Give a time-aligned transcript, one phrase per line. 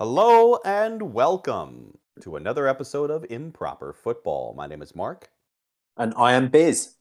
[0.00, 4.54] Hello and welcome to another episode of Improper Football.
[4.56, 5.28] My name is Mark.
[5.96, 6.94] And I am Biz.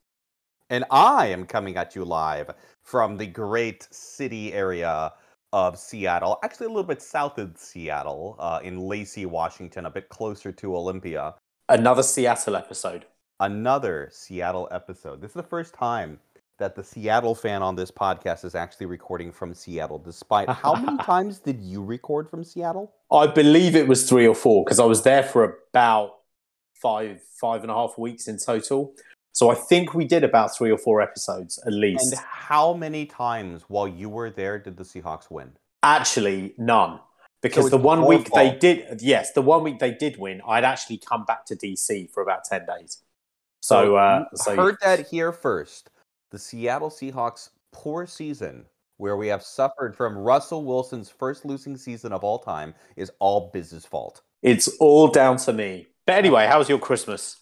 [0.72, 5.14] And I am coming at you live from the great city area
[5.54, 10.10] of Seattle, actually a little bit south of Seattle, uh, in Lacey, Washington, a bit
[10.10, 11.36] closer to Olympia.
[11.70, 13.06] Another Seattle episode.
[13.40, 15.22] Another Seattle episode.
[15.22, 16.20] This is the first time
[16.58, 20.98] that the Seattle fan on this podcast is actually recording from Seattle, despite how many
[21.04, 22.92] times did you record from Seattle?
[23.12, 26.16] I believe it was three or four because I was there for about
[26.74, 28.94] five, five and a half weeks in total.
[29.34, 32.14] So I think we did about three or four episodes at least.
[32.14, 35.52] And how many times while you were there did the Seahawks win?
[35.84, 37.00] Actually, none.
[37.44, 40.64] Because So the one week they did, yes, the one week they did win, I'd
[40.64, 43.04] actually come back to DC for about 10 days.
[43.62, 45.92] So, uh, you so heard that here first.
[46.32, 48.66] The Seattle Seahawks' poor season,
[48.98, 53.50] where we have suffered from Russell Wilson's first losing season of all time, is all
[53.54, 54.22] Biz's fault.
[54.42, 55.88] it's all down to me.
[56.06, 57.38] But anyway, how was your Christmas?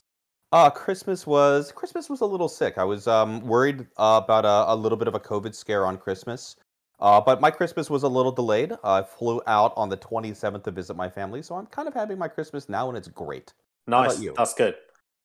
[0.51, 2.77] Uh, Christmas was Christmas was a little sick.
[2.77, 5.97] I was um, worried uh, about a, a little bit of a COVID scare on
[5.97, 6.55] Christmas.
[6.99, 8.71] Uh, but my Christmas was a little delayed.
[8.83, 12.17] I flew out on the 27th to visit my family, so I'm kind of having
[12.17, 13.53] my Christmas now, and it's great.
[13.87, 14.23] Nice.
[14.37, 14.75] That's good.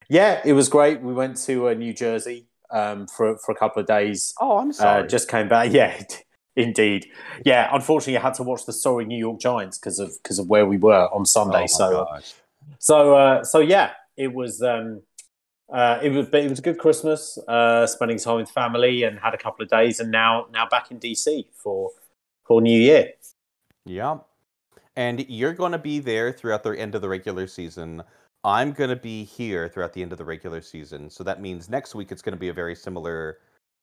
[0.09, 1.01] Yeah, it was great.
[1.01, 4.35] We went to uh, New Jersey um, for for a couple of days.
[4.41, 5.09] Oh, I'm Uh, sorry.
[5.09, 5.71] just came back.
[5.73, 6.01] Yeah,
[6.57, 7.07] indeed.
[7.45, 10.49] Yeah, unfortunately, I had to watch the sorry New York Giants because of because of
[10.49, 11.61] where we were on Oh Sunday.
[11.61, 12.35] my so gosh.
[12.79, 15.03] so uh, so yeah, it was um,
[15.73, 17.39] uh, it was it was a good Christmas.
[17.49, 20.91] Uh, spending time with family and had a couple of days, and now now back
[20.91, 21.91] in DC for
[22.45, 23.13] for New Year.
[23.87, 24.19] Yeah.
[24.97, 28.03] And you're going to be there throughout the end of the regular season.
[28.45, 31.11] I'm going to be here throughout the end of the regular season.
[31.11, 33.39] So that means next week it's going to be a very similar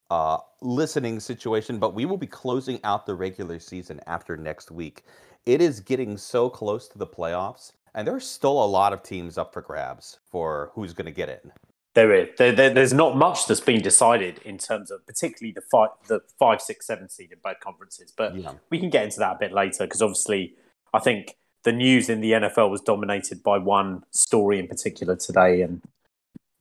[0.09, 5.03] uh, listening situation, but we will be closing out the regular season after next week.
[5.45, 9.37] It is getting so close to the playoffs, and there's still a lot of teams
[9.37, 11.51] up for grabs for who's going to get in.
[11.93, 15.61] There is there, there, there's not much that's been decided in terms of particularly the
[15.71, 18.35] five the five six seven seed in both conferences, but.
[18.35, 18.53] Yeah.
[18.69, 20.53] we can get into that a bit later because obviously
[20.93, 25.61] I think the news in the NFL was dominated by one story in particular today,
[25.61, 25.81] and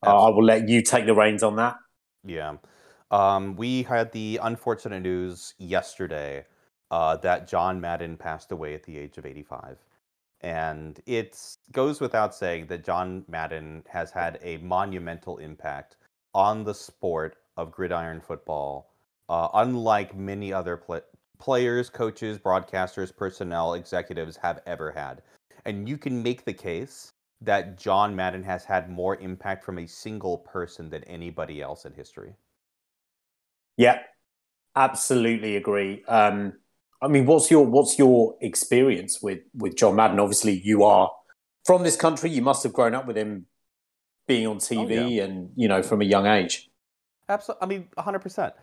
[0.05, 1.75] uh, I will let you take the reins on that.
[2.25, 2.57] Yeah.
[3.09, 6.45] Um, we had the unfortunate news yesterday
[6.91, 9.77] uh, that John Madden passed away at the age of 85.
[10.41, 11.39] And it
[11.71, 15.97] goes without saying that John Madden has had a monumental impact
[16.33, 18.91] on the sport of gridiron football,
[19.29, 20.99] uh, unlike many other pla
[21.39, 25.21] players, coaches, broadcasters, personnel, executives have ever had.
[25.65, 27.11] And you can make the case
[27.41, 31.93] that John Madden has had more impact from a single person than anybody else in
[31.93, 32.33] history.
[33.75, 33.99] Yeah,
[34.75, 36.03] absolutely agree.
[36.07, 36.53] Um,
[37.01, 40.19] I mean, what's your what's your experience with with John Madden?
[40.19, 41.11] Obviously, you are
[41.65, 42.31] from this country.
[42.31, 43.45] You must have grown up with him
[44.27, 46.69] being on TV and you know from a young age.
[47.29, 47.65] Absolutely.
[47.65, 48.53] I mean, 100%.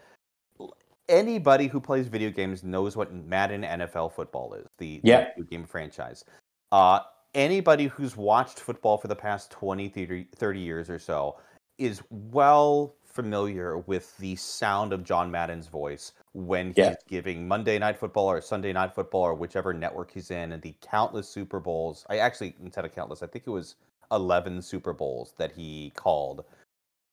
[1.09, 5.29] Anybody who plays video games knows what Madden NFL football is, the, the Yeah.
[5.31, 6.25] video game franchise.
[6.73, 7.01] Uh,
[7.35, 11.37] anybody who's watched football for the past 20, 30, 30 years or so
[11.79, 16.95] is well familiar with the sound of John Madden's voice when he's Yeah.
[17.07, 20.75] giving Monday Night Football or Sunday Night Football or whichever network he's in, and the
[20.81, 22.05] countless Super Bowls.
[22.09, 23.77] I actually, instead of countless, I think it was
[24.11, 26.45] 11 Super Bowls that he called.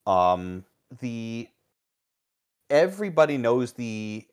[0.08, 0.66] Um,
[1.02, 1.48] the
[2.72, 4.26] everybody knows the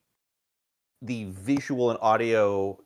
[1.03, 2.79] the visual and audio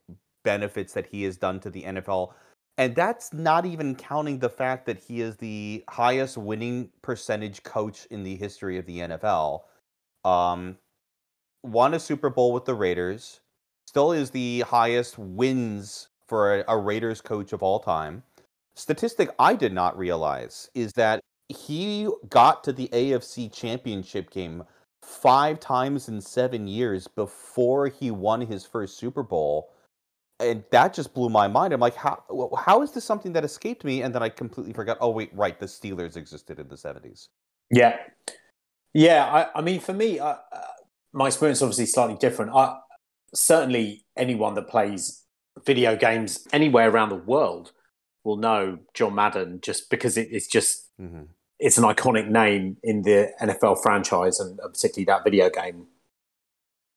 [0.45, 2.33] benefits that he has done to the NFL.
[2.79, 8.07] And that's not even counting the fact that he is the highest winning percentage coach
[8.11, 9.61] in the history of the NFL.
[10.25, 10.77] Um,
[11.63, 13.41] won a Super Bowl with the Raiders,
[13.87, 18.23] still is the highest wins for a, a Raiders coach of all time.
[18.75, 24.65] Statistic I did not realize is that he got to the AFC championship game
[25.03, 29.73] five times in seven years before he won his first Super Bowl.
[30.41, 31.73] And that just blew my mind.
[31.73, 32.23] I'm like, how
[32.59, 34.03] how is this something that escaped me?
[34.03, 34.99] And then I completely forgot.
[35.01, 37.29] Oh wait, right, the Steelers existed in the 70s.
[37.71, 37.97] Yeah,
[38.93, 39.25] yeah.
[39.27, 40.61] I, I mean, for me, uh, uh,
[41.13, 42.53] my experience is obviously slightly different.
[42.55, 42.77] I,
[43.35, 45.23] certainly, anyone that plays
[45.65, 47.73] video games anywhere around the world
[48.25, 51.23] will know John Madden just because it, it's just Mm-hmm.
[51.63, 55.87] It's an iconic name in the NFL franchise and particularly that video game.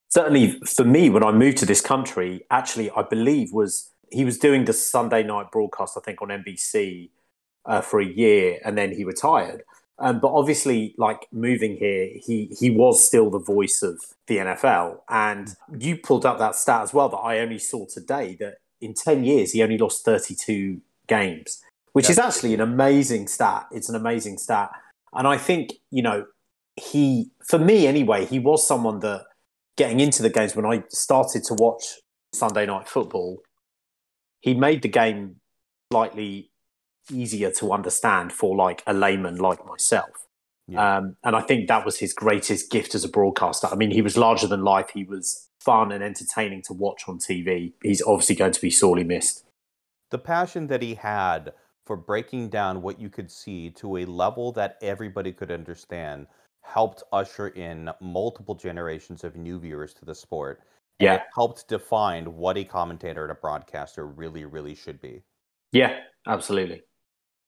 [0.10, 4.40] Certainly, for me, when I moved to this country, actually, I believe was he was
[4.40, 7.10] doing the Sunday night broadcast, I think, on NBC
[7.66, 9.62] uh, for a year, and then he retired.
[10.00, 15.02] Um, but obviously, like moving here, he he was still the voice of the NFL.
[15.10, 18.94] And you pulled up that stat as well that I only saw today that in
[18.96, 21.62] 10 years, he only lost 32 games,
[21.96, 23.68] which is actually an amazing stat.
[23.72, 24.70] It's an amazing stat.
[25.14, 26.26] And I think, you know,
[26.76, 29.24] he, for me anyway, he was someone that
[29.78, 31.86] getting into the games when I started to watch
[32.34, 33.38] Sunday night football,
[34.42, 35.38] he made the game
[35.90, 36.52] slightly
[37.10, 40.28] easier to understand for like a layman like myself.
[40.68, 40.98] Yeah.
[40.98, 43.68] Um, and I think that was his greatest gift as a broadcaster.
[43.72, 44.90] I mean, he was larger than life.
[44.94, 47.72] He was fun and entertaining to watch on TV.
[47.82, 49.46] He's obviously going to be sorely missed.
[50.12, 51.54] The passion that he had
[51.86, 56.28] for breaking down what you could see to a level that everybody could understand
[56.62, 60.62] helped usher in multiple generations of new viewers to the sport.
[61.00, 61.24] Yeah.
[61.36, 65.22] helped define what a commentator and a broadcaster really, really should be.
[65.74, 66.84] Yeah, absolutely.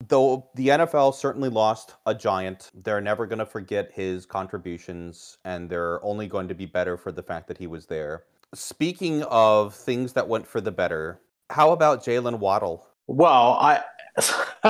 [0.07, 5.69] Though the NFL certainly lost a giant, they're never going to forget his contributions, and
[5.69, 8.25] they're only going to be better for the fact that he was there.
[8.53, 12.85] Speaking of things that went for the better, how about Jalen Waddle?
[13.07, 13.81] Well, I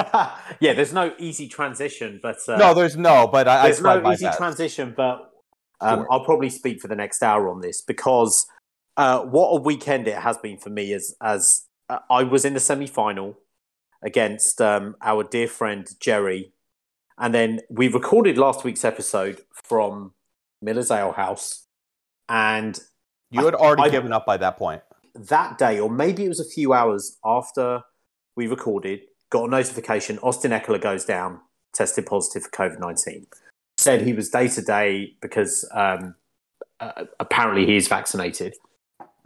[0.59, 4.11] yeah, there's no easy transition, but uh, no, there's no, but I, there's I no
[4.11, 4.37] easy that.
[4.37, 4.93] transition.
[4.95, 5.31] But
[5.79, 6.07] um, sure.
[6.11, 8.45] I'll probably speak for the next hour on this because
[8.97, 10.93] uh, what a weekend it has been for me.
[10.93, 13.37] As as uh, I was in the semi final
[14.03, 16.51] against um, our dear friend Jerry,
[17.17, 20.13] and then we recorded last week's episode from
[20.61, 21.67] Miller's Ale House,
[22.27, 22.77] and
[23.31, 24.81] you had already I, given up by that point.
[25.15, 27.81] That day, or maybe it was a few hours after
[28.35, 31.39] we recorded, got a notification Austin Ekeler goes down,
[31.73, 33.27] tested positive for COVID 19.
[33.77, 36.15] Said he was day to day because um,
[36.79, 38.55] uh, apparently he is vaccinated,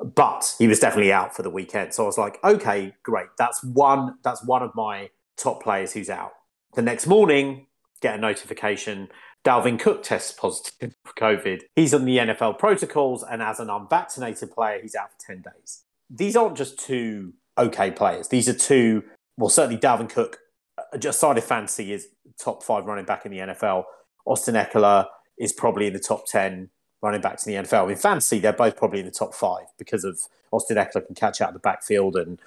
[0.04, 1.94] but he was definitely out for the weekend.
[1.94, 3.28] So I was like, okay, great.
[3.38, 4.16] That's one.
[4.24, 6.34] That's one of my top players who's out.
[6.76, 7.68] The next morning,
[8.02, 9.10] get a notification.
[9.46, 11.62] Dalvin Cook tests positive for COVID.
[11.76, 15.84] He's on the NFL protocols, and as an unvaccinated player, he's out for 10 days.
[16.10, 18.28] These aren't just two okay players.
[18.28, 19.04] These are two
[19.38, 20.40] well, certainly Dalvin Cook,
[20.78, 22.08] uh, just side of fantasy, is
[22.38, 23.86] top five running back in the NFL.
[24.26, 25.08] Austin Ekeler
[25.38, 26.70] is probably in the top 10
[27.02, 27.90] running backs in the NFL.
[27.90, 30.20] In fantasy, they're both probably in the top five because of
[30.52, 32.16] Austin Ekeler can catch out of the backfield.
[32.16, 32.40] And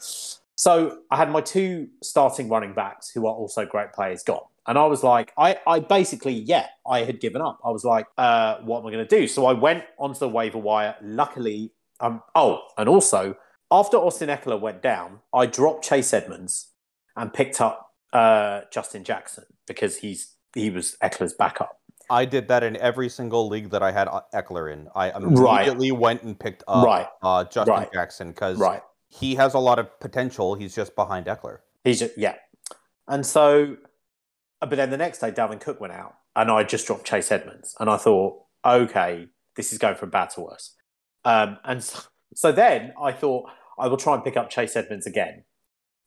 [0.55, 4.45] so I had my two starting running backs who are also great players gone.
[4.67, 7.59] And I was like, I, I basically, yeah, I had given up.
[7.65, 9.27] I was like, uh, what am I going to do?
[9.27, 10.97] So I went onto the waiver wire.
[11.03, 13.37] Luckily, um, oh, and also
[13.71, 16.69] after Austin Ekeler went down, I dropped Chase Edmonds
[17.17, 21.81] and picked up uh, Justin Jackson because he's he was Ekeler's backup.
[22.11, 24.89] I did that in every single league that I had uh, Ekeler in.
[24.95, 26.01] I immediately right.
[26.01, 27.07] went and picked up right.
[27.23, 27.93] uh, Justin right.
[27.93, 28.63] Jackson because
[29.09, 30.55] he has a lot of potential.
[30.55, 31.59] He's just behind Ekeler.
[31.83, 32.37] He's just, yeah,
[33.09, 33.77] and so,
[34.63, 37.31] uh, but then the next day, Dalvin Cook went out, and I just dropped Chase
[37.31, 40.75] Edmonds, and I thought, okay, this is going from bad to worse.
[41.25, 42.01] Um, and so,
[42.35, 45.45] so then I thought I will try and pick up Chase Edmonds again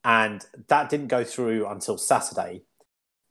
[0.04, 2.64] and that didn't go through until Saturday.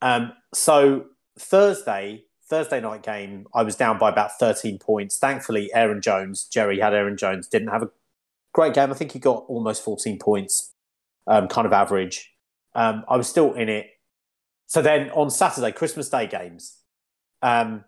[0.01, 1.05] Um, so
[1.39, 5.17] Thursday, Thursday night game, I was down by about 13 points.
[5.17, 7.89] Thankfully, Aaron Jones, Jerry had Aaron Jones, didn't have a
[8.53, 8.91] great game.
[8.91, 10.73] I think he got almost 14 points,
[11.25, 12.33] um, kind of average.
[12.75, 13.87] Um, I was still in it.
[14.67, 16.77] So then on Saturday, Christmas Day games,
[17.41, 17.85] um,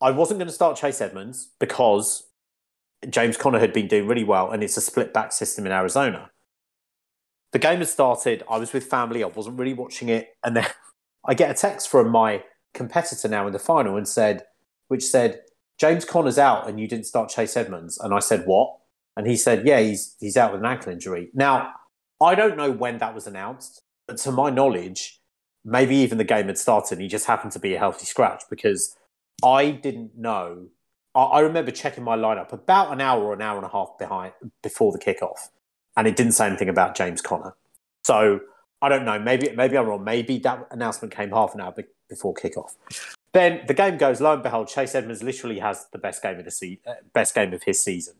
[0.00, 2.28] I wasn't going to start Chase Edmonds because
[3.08, 6.30] James Conner had been doing really well, and it's a split back system in Arizona
[7.52, 8.42] the game had started.
[8.48, 9.24] I was with family.
[9.24, 10.66] I wasn't really watching it, and then
[11.24, 14.44] I get a text from my competitor now in the final and said,
[14.88, 15.42] which said
[15.78, 17.98] James Conner's out, and you didn't start Chase Edmonds.
[17.98, 18.76] And I said, what?
[19.16, 21.30] And he said, yeah, he's he's out with an ankle injury.
[21.34, 21.72] Now
[22.20, 25.20] I don't know when that was announced, but to my knowledge,
[25.64, 26.92] maybe even the game had started.
[26.92, 28.96] and He just happened to be a healthy scratch because
[29.44, 30.68] I didn't know.
[31.14, 33.98] I, I remember checking my lineup about an hour or an hour and a half
[33.98, 34.32] behind
[34.62, 35.48] before the kickoff
[35.96, 37.54] and it didn't say anything about James Conner.
[38.04, 38.40] So
[38.82, 39.18] I don't know.
[39.18, 40.04] Maybe maybe I'm wrong.
[40.04, 42.74] Maybe that announcement came half an hour be- before kickoff.
[43.32, 44.20] Then the game goes.
[44.20, 47.34] Lo and behold, Chase Edmonds literally has the best game of the se- uh, best
[47.34, 48.14] game of his season.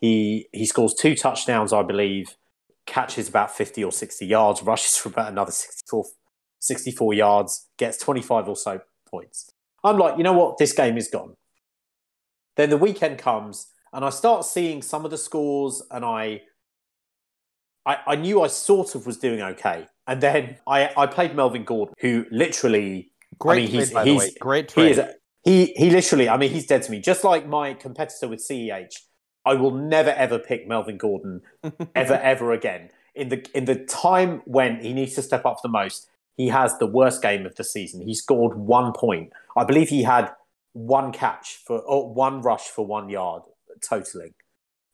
[0.00, 2.36] He he scores two touchdowns, I believe.
[2.84, 6.04] Catches about 50 or 60 yards, rushes for about another 64,
[6.58, 9.52] 64 yards, gets 25 or so points.
[9.84, 10.58] I'm like, you know what?
[10.58, 11.36] This game is gone.
[12.56, 16.42] Then the weekend comes, and I start seeing some of the scores, and I
[17.84, 19.86] I, I knew I sort of was doing okay.
[20.06, 24.38] And then I, I played Melvin Gordon, who literally great I mean, he's, trade, he's,
[24.38, 25.08] Great trade.
[25.44, 27.00] He, he, he literally, I mean, he's dead to me.
[27.00, 28.94] Just like my competitor with CEH,
[29.44, 31.40] I will never ever pick Melvin Gordon
[31.94, 32.90] ever ever again.
[33.14, 36.78] In the in the time when he needs to step up the most, he has
[36.78, 38.02] the worst game of the season.
[38.02, 39.32] He scored one point.
[39.56, 40.32] I believe he had
[40.72, 43.42] one catch for or one rush for one yard
[43.86, 44.34] totaling.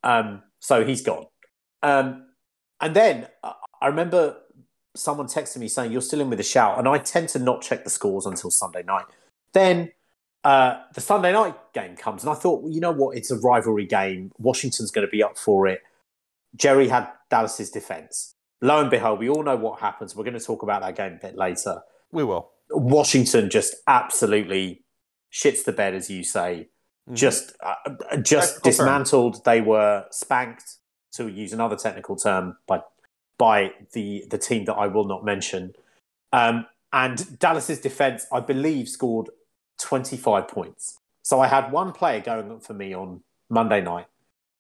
[0.03, 1.27] Um, so he's gone.
[1.83, 2.28] Um,
[2.81, 4.37] and then uh, I remember
[4.95, 7.63] someone texting me saying you're still in with a shout, and I tend to not
[7.63, 9.05] check the scores until Sunday night.
[9.53, 9.93] Then
[10.45, 13.17] uh, the Sunday night game comes, and I thought, well, you know what?
[13.17, 14.33] It's a rivalry game.
[14.39, 15.83] Washington's going to be up for it.
[16.57, 18.35] Jerry had Dallas's defense.
[18.61, 20.17] Lo and behold, we all know what happens.
[20.17, 21.83] We're going to talk about that game a bit later.
[22.11, 22.51] We will.
[22.71, 24.85] Washington just absolutely
[25.33, 26.69] shits the bed, as you say.
[27.07, 27.15] Mm-hmm.
[27.15, 29.45] Just, uh, just dismantled.
[29.45, 30.65] They were spanked,
[31.13, 32.83] to use another technical term, by
[33.39, 35.75] by the the team that I will not mention.
[36.33, 39.29] Um, and Dallas's defense, I believe, scored
[39.79, 40.99] 25 points.
[41.23, 44.07] So I had one player going for me on Monday night,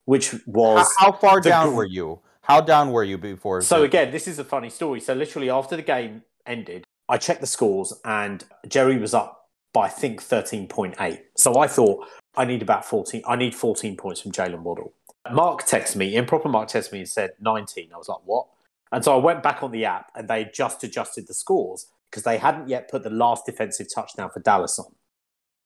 [0.05, 2.21] which was how, how far down were you?
[2.43, 3.63] How down were you before?
[3.63, 3.85] So the...
[3.85, 5.01] again, this is a funny story.
[5.01, 9.87] So literally after the game ended, I checked the scores and Jerry was up by
[9.87, 11.21] I think 13.8.
[11.37, 13.23] So I thought I need about 14.
[13.27, 14.93] I need 14 points from Jalen Waddle.
[15.33, 17.91] Mark texted me, improper Mark texted me and said 19.
[17.93, 18.47] I was like, what?
[18.91, 22.23] And so I went back on the app and they just adjusted the scores because
[22.23, 24.93] they hadn't yet put the last defensive touchdown for Dallas on.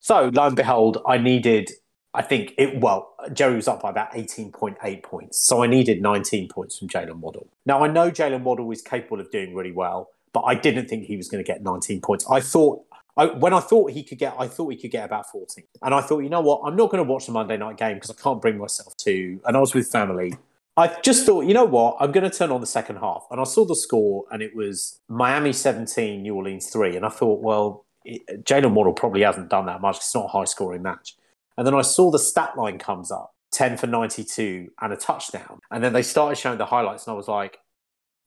[0.00, 1.70] So lo and behold, I needed,
[2.12, 5.38] I think it, well, Jerry was up by about 18.8 points.
[5.38, 7.48] So I needed 19 points from Jalen Waddle.
[7.64, 11.04] Now I know Jalen Waddle is capable of doing really well, but I didn't think
[11.04, 12.28] he was going to get 19 points.
[12.28, 12.84] I thought,
[13.16, 15.64] I, when I thought he could get, I thought he could get about 14.
[15.82, 17.94] And I thought, you know what, I'm not going to watch the Monday night game
[17.94, 20.34] because I can't bring myself to, and I was with family.
[20.76, 23.26] I just thought, you know what, I'm going to turn on the second half.
[23.30, 26.96] And I saw the score and it was Miami 17, New Orleans 3.
[26.96, 29.98] And I thought, well, Jalen Waddle probably hasn't done that much.
[29.98, 31.14] It's not a high scoring match.
[31.58, 35.60] And then I saw the stat line comes up 10 for 92 and a touchdown.
[35.70, 37.58] And then they started showing the highlights, and I was like,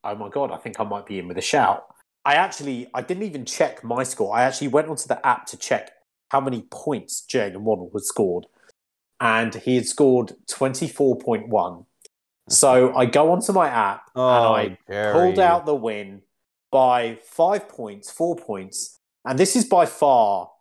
[0.03, 1.87] oh my God, I think I might be in with a shout.
[2.25, 4.35] I actually, I didn't even check my score.
[4.35, 5.91] I actually went onto the app to check
[6.29, 8.47] how many points Jalen Waddle had scored.
[9.21, 11.85] And he had scored 24.1.
[12.49, 16.21] So I go onto my app oh, and I pulled out the win
[16.71, 20.51] by five points, four points, and this is by far,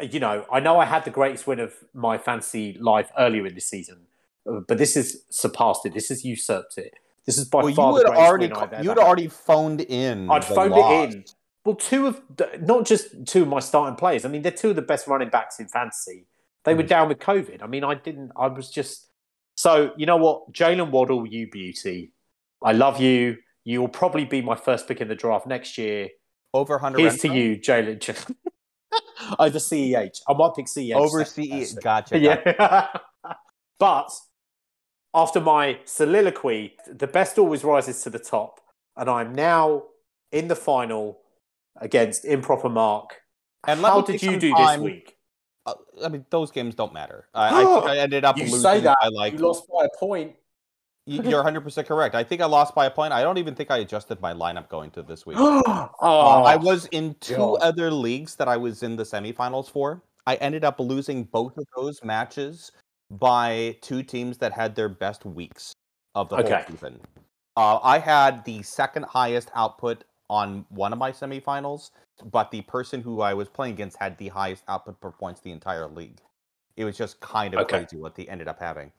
[0.00, 3.54] you know, I know I had the greatest win of my fantasy life earlier in
[3.54, 4.02] the season,
[4.44, 5.94] but this has surpassed it.
[5.94, 6.94] This has usurped it.
[7.26, 8.98] This is by well, far the greatest already, win I've ever You'd had.
[8.98, 10.30] already phoned in.
[10.30, 11.12] I'd phoned loss.
[11.12, 11.24] it in.
[11.64, 12.20] Well, two of
[12.60, 14.24] not just two of my starting players.
[14.24, 16.26] I mean, they're two of the best running backs in fantasy.
[16.64, 16.78] They mm.
[16.78, 17.62] were down with COVID.
[17.62, 18.32] I mean, I didn't.
[18.36, 19.08] I was just
[19.54, 19.92] so.
[19.96, 22.12] You know what, Jalen Waddle, you beauty.
[22.62, 23.38] I love you.
[23.64, 26.08] You will probably be my first pick in the draft next year.
[26.52, 26.98] Over Hunter.
[26.98, 28.34] Here's to you, Jalen.
[29.38, 30.20] Over CEH.
[30.28, 30.94] I might pick CEH.
[30.94, 31.82] Over CEH.
[31.82, 32.18] Gotcha.
[32.18, 32.88] Yeah.
[33.78, 34.10] but
[35.14, 38.60] after my soliloquy, the best always rises to the top.
[38.96, 39.84] And I'm now
[40.32, 41.20] in the final
[41.80, 43.22] against Improper Mark.
[43.66, 45.16] And how did you do this week?
[45.66, 47.28] Uh, I mean, those games don't matter.
[47.32, 48.60] I, I, I ended up you losing.
[48.60, 48.96] Say that.
[49.00, 50.34] I like you lost by a point.
[51.06, 52.14] You're 100 percent correct.
[52.14, 53.12] I think I lost by a point.
[53.12, 55.36] I don't even think I adjusted my lineup going to this week.
[55.40, 57.58] oh, uh, I was in two God.
[57.60, 60.02] other leagues that I was in the semifinals for.
[60.26, 62.72] I ended up losing both of those matches
[63.18, 65.74] by two teams that had their best weeks
[66.14, 66.54] of the okay.
[66.54, 67.00] whole season.
[67.56, 71.90] Uh, I had the second highest output on one of my semifinals,
[72.30, 75.52] but the person who I was playing against had the highest output per points the
[75.52, 76.20] entire league.
[76.76, 77.80] It was just kind of okay.
[77.80, 78.90] crazy what they ended up having.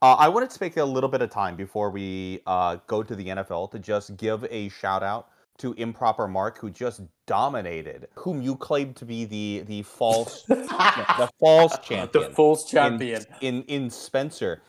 [0.00, 3.16] Uh, I wanted to take a little bit of time before we uh, go to
[3.16, 8.40] the NFL to just give a shout out to Improper Mark, who just dominated, whom
[8.40, 13.82] you claimed to be the the false the false champion, the false champion in, in
[13.84, 14.62] in Spencer,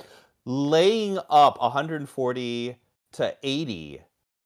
[0.46, 2.78] laying up 140
[3.12, 4.02] to 80,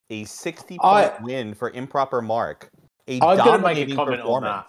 [0.09, 2.71] a 60 point I, win for Improper Mark.
[3.07, 4.67] A I'm going to make a comment on that.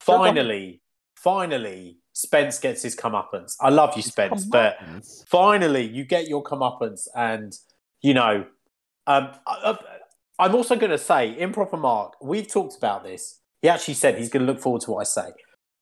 [0.00, 0.80] Finally,
[1.14, 3.56] finally, Spence gets his comeuppance.
[3.60, 4.78] I love you, Spence, but
[5.26, 7.52] finally you get your comeuppance, and
[8.00, 8.46] you know,
[9.06, 9.78] um, I,
[10.46, 12.14] am also going to say, improper Mark.
[12.20, 13.40] We've talked about this.
[13.62, 15.32] He actually said he's going to look forward to what I say.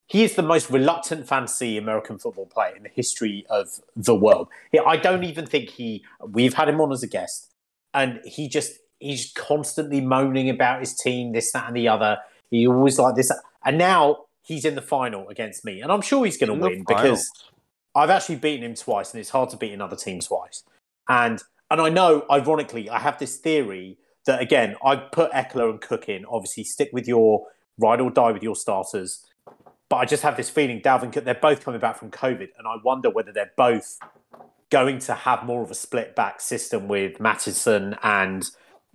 [0.08, 4.48] He is the most reluctant fantasy American football player in the history of the world.
[4.86, 6.04] I don't even think he.
[6.24, 7.52] We've had him on as a guest,
[7.92, 12.18] and he just he's constantly moaning about his team, this, that, and the other.
[12.50, 13.32] He always like this,
[13.64, 16.84] and now he's in the final against me, and I'm sure he's going to win
[16.86, 17.28] because
[17.96, 20.62] I've actually beaten him twice, and it's hard to beat another team twice.
[21.08, 25.80] And and I know, ironically, I have this theory that again, I put Ekeler and
[25.80, 26.24] Cook in.
[26.26, 27.46] Obviously, stick with your
[27.78, 29.24] ride or die with your starters.
[29.88, 32.66] But I just have this feeling, Dalvin Cook, they're both coming back from COVID, and
[32.66, 33.98] I wonder whether they're both
[34.70, 38.44] going to have more of a split back system with Mattison and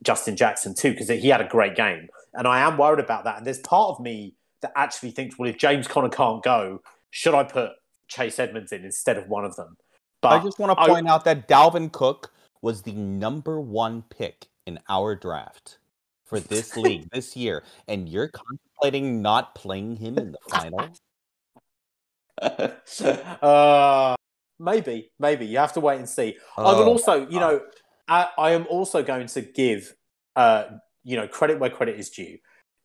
[0.04, 2.10] Justin Jackson too, because he had a great game.
[2.34, 3.38] And I am worried about that.
[3.38, 7.34] And there's part of me that actually thinks, well, if James Conner can't go, should
[7.34, 7.72] I put
[8.08, 9.78] Chase Edmonds in instead of one of them?
[10.22, 14.04] But I just want to point I, out that Dalvin Cook was the number one
[14.10, 15.80] pick in our draft
[16.26, 20.90] for this league this year, and you're contemplating not playing him in the final?
[23.42, 24.16] uh,
[24.60, 26.38] maybe, maybe you have to wait and see.
[26.58, 27.62] I will Oh, also, you know,
[28.08, 29.94] I, I am also going to give,
[30.36, 30.66] uh,
[31.04, 32.38] you know, credit where credit is due.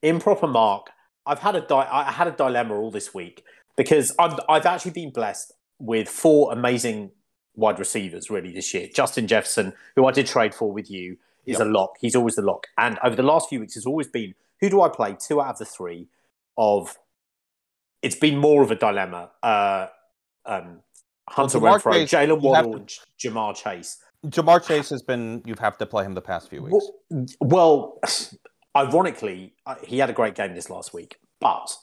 [0.03, 0.91] Improper mark.
[1.25, 3.43] I've had a di- I had a dilemma all this week
[3.77, 7.11] because I've I've actually been blessed with four amazing
[7.57, 8.89] wide receivers really this year.
[8.95, 11.17] Justin Jefferson, who I did trade for with you,
[11.47, 11.67] is Yep.
[11.67, 11.91] a lock.
[12.01, 12.67] He's always the lock.
[12.77, 15.17] And over the last few weeks, it's always been who do I play?
[15.19, 16.09] Two out of the three
[16.59, 16.99] of
[18.03, 19.31] it's been more of a dilemma.
[19.43, 19.87] Uh,
[20.45, 20.81] um,
[21.29, 23.99] Hunter Jamar Renfrow, Jalen Waddle, to- Ja'Marr Chase.
[24.27, 25.43] Ja'Marr Chase has been.
[25.45, 26.89] You have had to play him the past few weeks.
[27.11, 28.01] Well, well,
[28.77, 31.77] ironically, uh, he had a great game this last week, but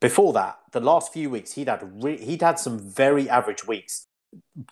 [0.00, 4.06] before that, the last few weeks he'd had re- he'd had some very average weeks.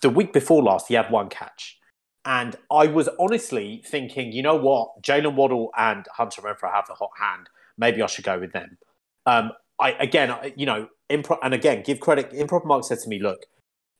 [0.02, 1.78] The week before last, he had one catch,
[2.24, 6.94] and I was honestly thinking, you know what, Jalen Waddle and Hunter Renfrow have the
[6.94, 7.48] hot hand.
[7.76, 8.78] Maybe I should go with them.
[9.26, 12.32] Um, I again, I- you know, impro- and again, give credit.
[12.32, 13.40] Improper Mark said to me, "Look,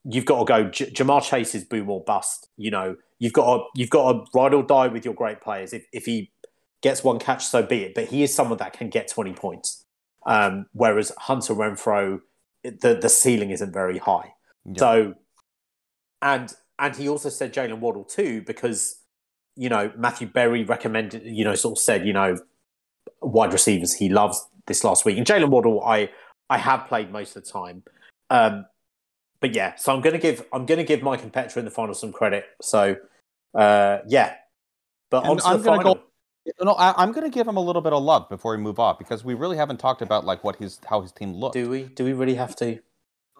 [0.04, 0.64] you've got to go.
[0.70, 2.48] J- Ja'Marr Chase is boom or bust.
[2.56, 5.72] You know, you've got to you've got to ride or die with your great players.
[5.72, 6.30] If if he
[6.82, 7.94] gets one catch, so be it.
[7.94, 9.84] But he is someone that can get twenty points.
[10.26, 12.20] Um, whereas Hunter Renfrow,
[12.62, 14.34] the the ceiling isn't very high.
[14.64, 14.78] Yeah.
[14.78, 15.14] So,
[16.22, 18.96] and and he also said Jalen Waddle too because
[19.56, 22.36] you know Matthew Berry recommended you know sort of said you know
[23.20, 26.10] wide receivers he loves this last week and Jalen Waddle I
[26.50, 27.82] I have played most of the time.
[28.30, 28.66] Um,
[29.40, 31.94] but yeah, so I'm gonna give I'm gonna give Mike and Petra in the final
[31.94, 32.44] some credit.
[32.62, 32.96] So
[33.54, 34.34] uh, yeah,
[35.10, 35.94] but on I'm the gonna final.
[35.94, 36.02] go-
[36.62, 38.78] No, I, I'm going to give him a little bit of love before we move
[38.78, 41.54] off because we really haven't talked about like what his how his team looked.
[41.54, 41.84] Do we?
[41.84, 42.80] Do we really have to?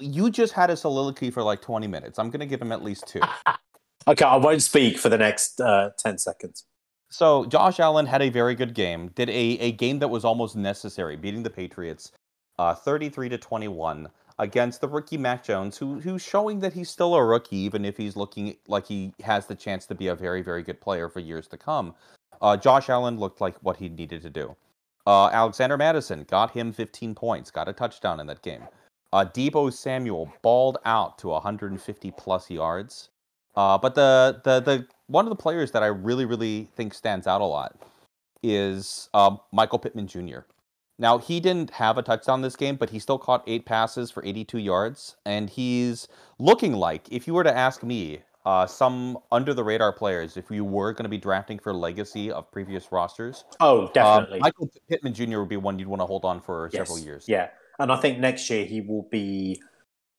[0.00, 2.18] You just had a soliloquy for like 20 minutes.
[2.18, 3.20] I'm going to give him at least two.
[4.06, 6.64] Okay, I won't speak for the next uh, ten seconds.
[7.08, 9.08] So Josh Allen had a very good game.
[9.14, 12.12] Did a, a game that was almost necessary, beating the Patriots,
[12.58, 17.14] uh, 33 to 21 against the rookie Mac Jones, who who's showing that he's still
[17.14, 20.42] a rookie, even if he's looking like he has the chance to be a very
[20.42, 21.94] very good player for years to come.
[22.42, 24.54] Uh, Josh Allen looked like what he needed to do.
[25.06, 28.62] Uh, Alexander Mattison got him 15 points, got a touchdown in that game.
[29.14, 33.10] Uh, Deebo Samuel balled out to 150 plus yards.
[33.54, 37.28] Uh, but the, the the one of the players that I really really think stands
[37.28, 37.80] out a lot
[38.42, 40.40] is um, Michael Pittman Jr.
[40.98, 44.24] Now he didn't have a touchdown this game, but he still caught eight passes for
[44.24, 46.08] 82 yards, and he's
[46.40, 50.50] looking like if you were to ask me, uh, some under the radar players, if
[50.50, 54.40] you were going to be drafting for legacy of previous rosters, Oh, um, definitely.
[54.40, 55.38] Michael Pittman Jr.
[55.38, 57.26] would be one you'd want to hold on for several years.
[57.28, 59.60] Yeah, and I think next year he will be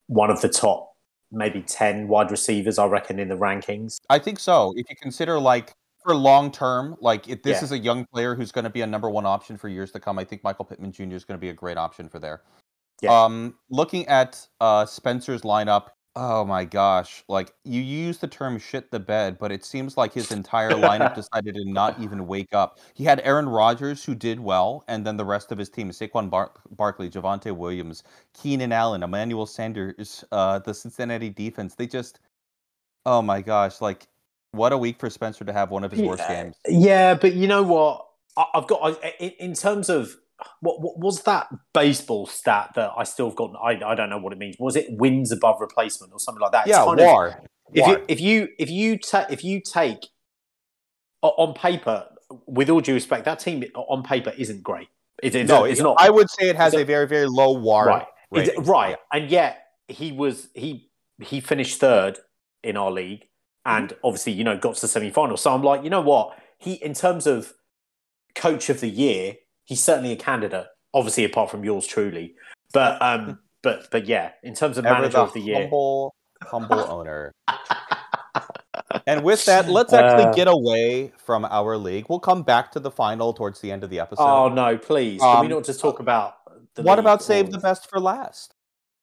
[0.08, 0.94] one of the top,
[1.32, 2.78] maybe ten wide receivers.
[2.78, 3.98] I reckon in the rankings.
[4.10, 4.74] I think so.
[4.76, 7.64] If you consider like for long term, like if this Yeah.
[7.66, 10.00] is a young player who's going to be a number one option for years to
[10.00, 11.16] come, I think Michael Pittman Jr.
[11.16, 12.44] is going to be a great option for there.
[13.02, 13.24] Yeah.
[13.24, 18.92] Um, looking at uh, Spencer's lineup, oh my gosh, like you use the term "shit
[18.92, 22.80] the bed," but it seems like his entire lineup decided to not even wake up.
[22.94, 26.30] He had Aaron Rodgers who did well, and then the rest of his team: Saquon
[26.30, 31.76] Bar- Barkley, Javonte Williams, Keenan Allen, Emmanuel Sanders, uh, the Cincinnati defense.
[31.76, 32.20] They just,
[33.06, 34.08] oh my gosh, like
[34.52, 36.56] what a week for Spencer to have one of his worst games.
[36.68, 38.08] Yeah, but you know what?
[38.38, 40.16] I, I've got I, in, in terms of
[40.60, 43.54] what, what was that baseball stat that I still have got?
[43.64, 44.56] I, I don't know what it means.
[44.60, 46.68] Was it wins above replacement or something like that?
[46.68, 47.42] It's Yeah, kind of- war.
[47.74, 47.90] if War.
[47.98, 50.06] you if you if you ta- if you take
[51.22, 52.08] on paper,
[52.46, 54.88] with all due respect, that team on paper isn't great.
[55.24, 57.86] It, it's, no, it's not I would say it has a very, very low war.
[57.86, 58.06] right.
[58.32, 58.64] Rating.
[58.64, 60.90] right, and yet he was he
[61.22, 62.20] he finished third
[62.64, 63.26] in our league,
[63.66, 64.00] and Mm-hmm.
[64.04, 65.38] obviously you know got to the semi final.
[65.38, 66.38] So I'm like, you know what?
[66.58, 67.54] He in terms of
[68.36, 70.68] coach of the year, he's certainly a candidate.
[70.94, 72.36] Obviously, apart from yours truly,
[72.74, 76.16] but um, but but yeah, in terms of Ever manager the of the year, humble,
[76.44, 77.32] humble owner.
[79.08, 82.06] And with that, let's actually Uh, get away from our league.
[82.10, 84.24] We'll come back to the final towards the end of the episode.
[84.24, 86.36] oh no, please, can we Um, not just talk about?
[86.76, 88.54] The what about save or- the best for last?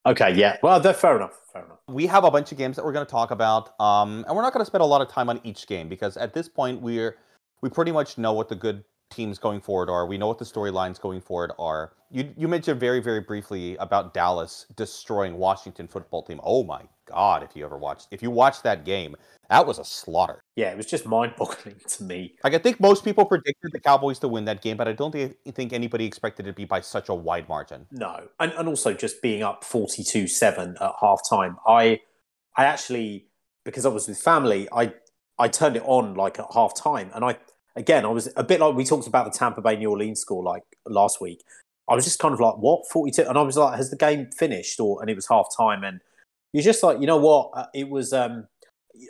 [0.05, 0.57] Okay, yeah.
[0.61, 1.39] Well, that's fair enough.
[1.53, 1.77] Fair enough.
[1.87, 4.41] we have a bunch of games that we're going to talk about um, and we're
[4.41, 6.81] not going to spend a lot of time on each game because at this point
[6.81, 7.15] we're
[7.61, 10.45] we pretty much know what the good teams going forward are we know what the
[10.45, 16.23] storylines going forward are you you mentioned very very briefly about dallas destroying washington football
[16.23, 19.15] team oh my god if you ever watched if you watched that game
[19.49, 22.35] that was a slaughter Yeah, it was just mind-boggling to me.
[22.43, 25.11] like i think most people predicted the cowboys to win that game but i don't
[25.11, 28.67] thi- think anybody expected it to be by such a wide margin No, and and
[28.67, 31.55] also just being up forty-two seven at halftime.
[31.67, 31.99] I
[32.57, 33.27] I actually
[33.65, 34.93] because I was with family, I
[35.39, 37.37] I turned it on like at half time, and I
[37.75, 40.43] again I was a bit like we talked about the Tampa Bay New Orleans score
[40.43, 41.43] like last week.
[41.89, 43.97] I was just kind of like, what forty two, and I was like, has the
[43.97, 44.79] game finished?
[44.79, 45.99] Or and it was half time, and
[46.53, 47.51] you're just like, you know what?
[47.53, 48.47] Uh, it was um,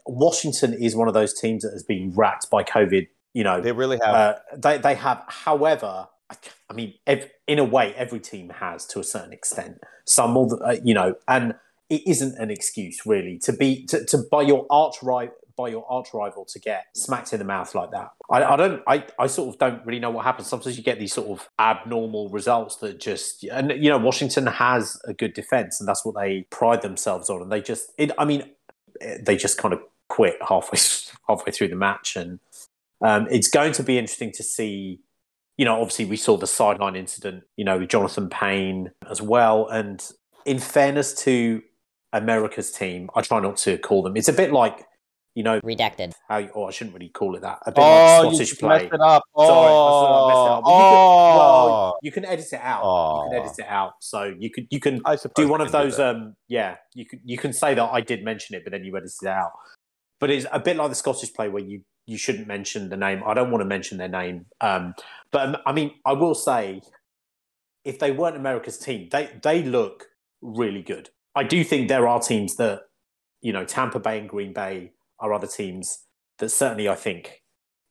[0.05, 3.07] Washington is one of those teams that has been racked by COVID.
[3.33, 4.15] You know, They really have.
[4.15, 5.23] uh, they they have.
[5.27, 6.35] However, I,
[6.69, 9.79] I mean, ev- in a way, every team has to a certain extent.
[10.05, 11.55] Some more, uh, you know, and
[11.89, 15.85] it isn't an excuse really to be to, to by your arch rival by your
[15.89, 18.09] arch rival to get smacked in the mouth like that.
[18.29, 18.81] I, I don't.
[18.87, 20.47] I, I sort of don't really know what happens.
[20.47, 24.99] Sometimes you get these sort of abnormal results that just and you know Washington has
[25.05, 27.41] a good defense and that's what they pride themselves on.
[27.41, 28.49] And they just, it, I mean,
[29.19, 30.79] they just kind of quit halfway
[31.27, 32.39] halfway through the match and.
[33.01, 35.01] Um, it's going to be interesting to see.
[35.57, 37.43] You know, obviously, we saw the sideline incident.
[37.57, 39.67] You know, with Jonathan Payne as well.
[39.67, 40.01] And
[40.45, 41.61] in fairness to
[42.11, 44.15] America's team, I try not to call them.
[44.15, 44.85] It's a bit like,
[45.35, 46.13] you know, Redacted.
[46.29, 46.37] how.
[46.37, 47.59] You, oh, I shouldn't really call it that.
[47.65, 48.77] A bit oh, like you Scottish just play.
[48.83, 49.23] messed it up.
[49.37, 50.63] Sorry, I messed it up.
[50.65, 51.97] Oh, you could- well, oh.
[52.01, 52.83] you can edit it out.
[52.83, 53.43] You can Oh.
[53.43, 53.93] edit it out.
[53.99, 55.99] So you could you can I do one of those.
[55.99, 58.95] Um, yeah, you can you can say that I did mention it, but then you
[58.95, 59.51] edited it out.
[60.19, 63.23] But it's a bit like the Scottish play where you you shouldn't mention the name.
[63.25, 64.45] I don't want to mention their name.
[64.61, 64.93] Um,
[65.31, 66.81] but um, I mean, I will say,
[67.85, 70.07] if they weren't America's team, they they look
[70.41, 71.09] really good.
[71.35, 72.81] I do think there are teams that,
[73.41, 74.91] you know, Tampa Bay and Green Bay
[75.23, 76.05] are other teams
[76.39, 77.41] that certainly I think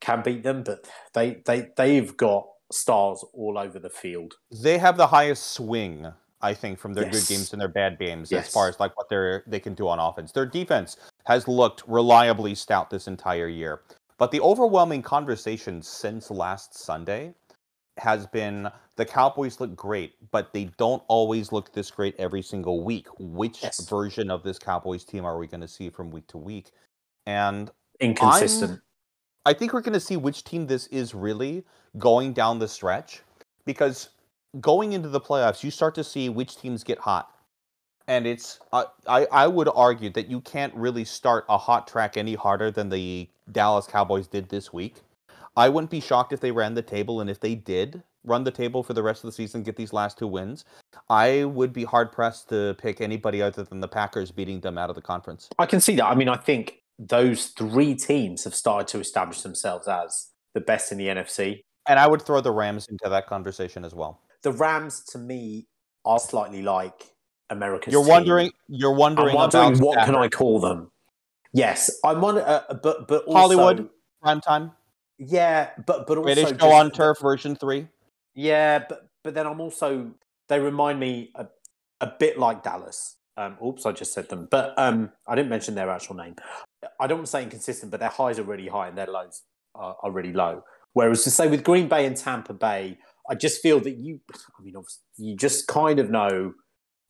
[0.01, 4.35] can beat them, but they they they've got stars all over the field.
[4.62, 7.12] they have the highest swing, I think, from their Yes.
[7.12, 8.49] good games and their bad games Yes.
[8.49, 10.33] as far as like what they're they can do on offense.
[10.33, 13.83] Their defense has looked reliably stout this entire year.
[14.18, 17.35] But the overwhelming conversation since last Sunday
[17.99, 22.85] has been the Cowboys look great, but they don't always look this great every single
[22.85, 23.07] week.
[23.18, 23.81] Which Yes.
[23.81, 26.73] version of this Cowboys team are we going to see from week to week?
[27.26, 28.80] And Inconsistent.
[29.44, 31.64] I think we're going to see which team this is really
[31.98, 33.22] going down the stretch
[33.64, 34.11] because
[34.61, 37.30] going into the playoffs, you start to see which teams get hot.
[38.08, 42.16] And it's, I I, I would argue that you can't really start a hot track
[42.16, 44.96] any harder than the Dallas Cowboys did this week.
[45.56, 48.50] I wouldn't be shocked if they ran the table, and if they did run the
[48.50, 50.64] table for the rest of the season, get these last two wins,
[51.11, 54.90] I would be hard pressed to pick anybody other than the Packers beating them out
[54.90, 55.48] of the conference.
[55.58, 56.06] I can see that.
[56.06, 60.92] I mean, I think those three teams have started to establish themselves as the best
[60.92, 61.64] in the NFC.
[61.88, 64.20] And I would throw the Rams into that conversation as well.
[64.42, 65.66] The Rams, to me,
[66.05, 67.12] are slightly like
[67.50, 67.92] America's.
[67.92, 68.11] You're team.
[68.11, 68.50] wondering.
[68.68, 69.31] You're wondering.
[69.31, 70.90] I'm wondering about what can I call them?
[71.52, 73.90] Yes, I'm wondering, uh, but but also, Hollywood
[74.22, 74.72] prime time.
[75.18, 77.88] Yeah, but but also British Show on Turf version three.
[78.35, 80.12] Yeah, but but then I'm also
[80.48, 81.46] they remind me a,
[82.00, 83.16] a bit like Dallas.
[83.37, 86.37] Um, oops, I just said them, but um, I didn't mention their actual name.
[87.01, 89.42] I don't want to say inconsistent, but their highs are really high and their lows
[89.75, 90.62] are, are really low.
[90.95, 92.99] Whereas to say with Green Bay and Tampa Bay,
[93.31, 94.21] I just feel that you,
[94.59, 94.75] I mean,
[95.16, 96.53] you just kind of know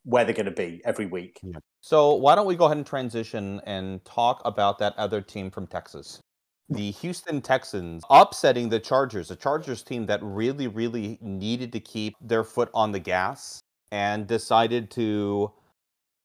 [0.04, 1.40] where they're going to be every week.
[1.80, 5.66] So why don't we go ahead and transition and talk about that other team from
[5.66, 6.20] Texas,
[6.68, 12.14] the Houston Texans, upsetting the Chargers, a Chargers team that really, really needed to keep
[12.20, 15.52] their foot on the gas and decided to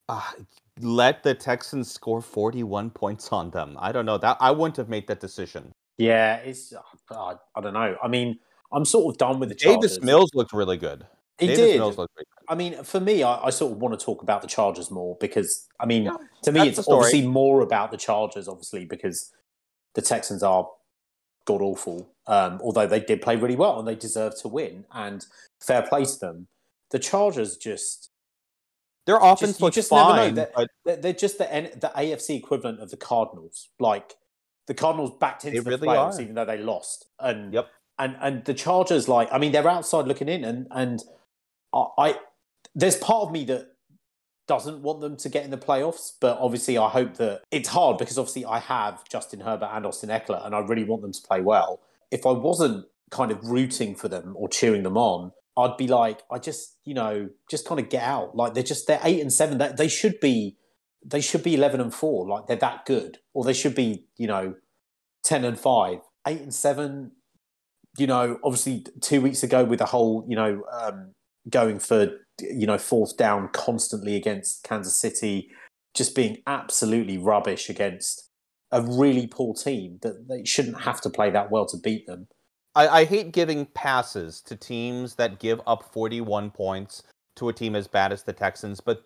[0.10, 0.22] uh,
[0.80, 3.78] let the Texans score 41 points on them.
[3.80, 5.72] I don't know that I wouldn't have made that decision.
[5.98, 6.74] Yeah, it's
[7.12, 7.98] uh, I don't know.
[8.02, 8.40] I mean,
[8.72, 9.92] I'm sort of done with the Chargers.
[9.92, 11.06] Davis Mills looked really good.
[11.40, 11.78] He Davis did.
[11.78, 12.52] Mills looked really good.
[12.52, 15.18] I mean, for me, I, I sort of want to talk about the Chargers more
[15.20, 19.32] because, I mean, Yeah, to me, it's obviously more about the Chargers, obviously, because
[19.96, 20.68] the Texans are
[21.46, 22.10] god awful.
[22.28, 25.26] Um, although they did play really well and they deserve to win, and
[25.60, 26.48] fair play to them.
[26.92, 28.12] The Chargers just
[29.08, 30.46] Their offense you looks just never know.
[30.56, 33.70] fine, they're, they're just the the AFC equivalent of the Cardinals.
[33.80, 34.15] Like
[34.67, 36.22] the Cardinals backed into They the really playoffs are.
[36.22, 37.67] even though they lost, and Yep.
[37.98, 41.02] and and the Chargers, like I mean, they're outside looking in, and and
[41.74, 42.15] I, I
[42.76, 43.72] there's part of me that
[44.48, 47.98] doesn't want them to get in the playoffs, but obviously I hope that it's hard
[47.98, 51.22] because obviously I have Justin Herbert and Austin Ekeler, and I really want them to
[51.22, 51.82] play well.
[52.12, 56.22] If I wasn't kind of rooting for them or cheering them on, I'd be like,
[56.32, 58.36] I just you know just kind of get out.
[58.36, 59.58] Like they're just they're eight and seven.
[59.58, 60.58] That they should be
[61.06, 62.28] they should be eleven and four.
[62.28, 64.56] Like they're that good, or they should be you know
[65.24, 67.12] ten and five, eight and seven.
[67.98, 71.13] You know, obviously two weeks ago with the whole you know um,
[71.50, 75.50] going for you know fourth down constantly against Kansas City,
[75.96, 78.30] just being absolutely rubbish against
[78.72, 82.28] a really poor team that they shouldn't have to play that well to beat them.
[82.78, 87.04] I, I hate giving passes to teams that give up 41 points
[87.38, 89.04] to a team as bad as the Texans, but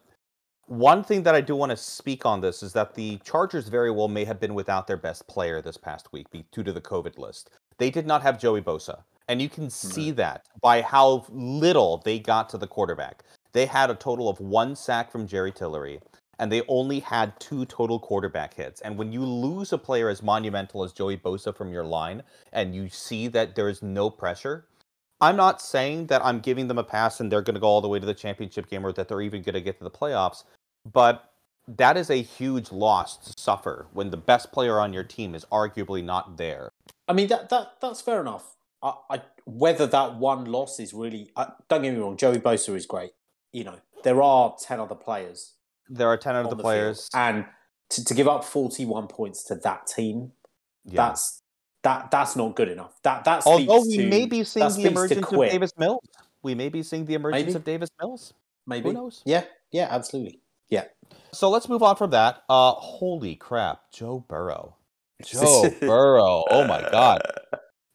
[0.68, 3.92] One thing that I do want to speak on this is that the Chargers very
[3.92, 7.20] well may have been without their best player this past week due to the COVID
[7.20, 7.52] list.
[7.78, 9.04] They did not have Joey Bosa.
[9.30, 10.18] And you can see right.
[10.18, 13.24] that by how little they got to the quarterback.
[13.54, 16.02] They had a total of one sack from Jerry Tillery,
[16.42, 18.82] and they only had two total quarterback hits.
[18.82, 22.74] And when you lose a player as monumental as Joey Bosa from your line, and
[22.74, 24.66] you see that there is no pressure,
[25.22, 27.80] I'm not saying that I'm giving them a pass and they're going to go all
[27.80, 29.92] the way to the championship game or that they're even going to get to the
[29.92, 30.44] playoffs.
[30.92, 31.32] But
[31.68, 35.46] that is a huge loss to suffer when the best player on your team is
[35.52, 36.72] arguably not there.
[37.08, 38.56] I mean that that that's fair enough.
[38.82, 42.76] I, I whether that one loss is really uh, don't get me wrong, Joey Bosa
[42.76, 43.12] is great.
[43.54, 45.54] You know there are ten other players.
[45.94, 47.46] There are ten out of the players, and
[47.90, 50.32] to, to give up forty one points to that team,
[50.86, 50.96] yeah.
[50.96, 51.42] that's
[51.84, 52.94] that that's not good enough.
[53.04, 56.04] That that's although we to, may be seeing the emergence of Davis Mills.
[56.44, 57.56] We may be seeing the emergence Maybe.
[57.56, 58.34] of Davis Mills.
[58.66, 58.90] Maybe.
[58.90, 59.22] Who knows?
[59.26, 60.40] Yeah, yeah, absolutely.
[60.70, 60.86] Yeah.
[61.34, 62.44] So let's move on from that.
[62.50, 64.76] Uh, holy crap, Joe Burrow.
[65.24, 66.44] Joe Burrow.
[66.50, 67.22] Oh my God.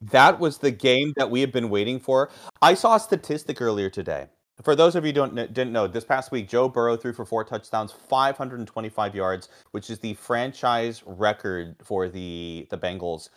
[0.01, 2.31] That was the game that we have been waiting for.
[2.61, 4.27] I saw a statistic earlier today.
[4.62, 7.27] For those of you who don't didn't know, this past week Joe Burrow threw for
[7.27, 13.29] four touchdowns, 525 yards, which is the franchise record for the the Bengals.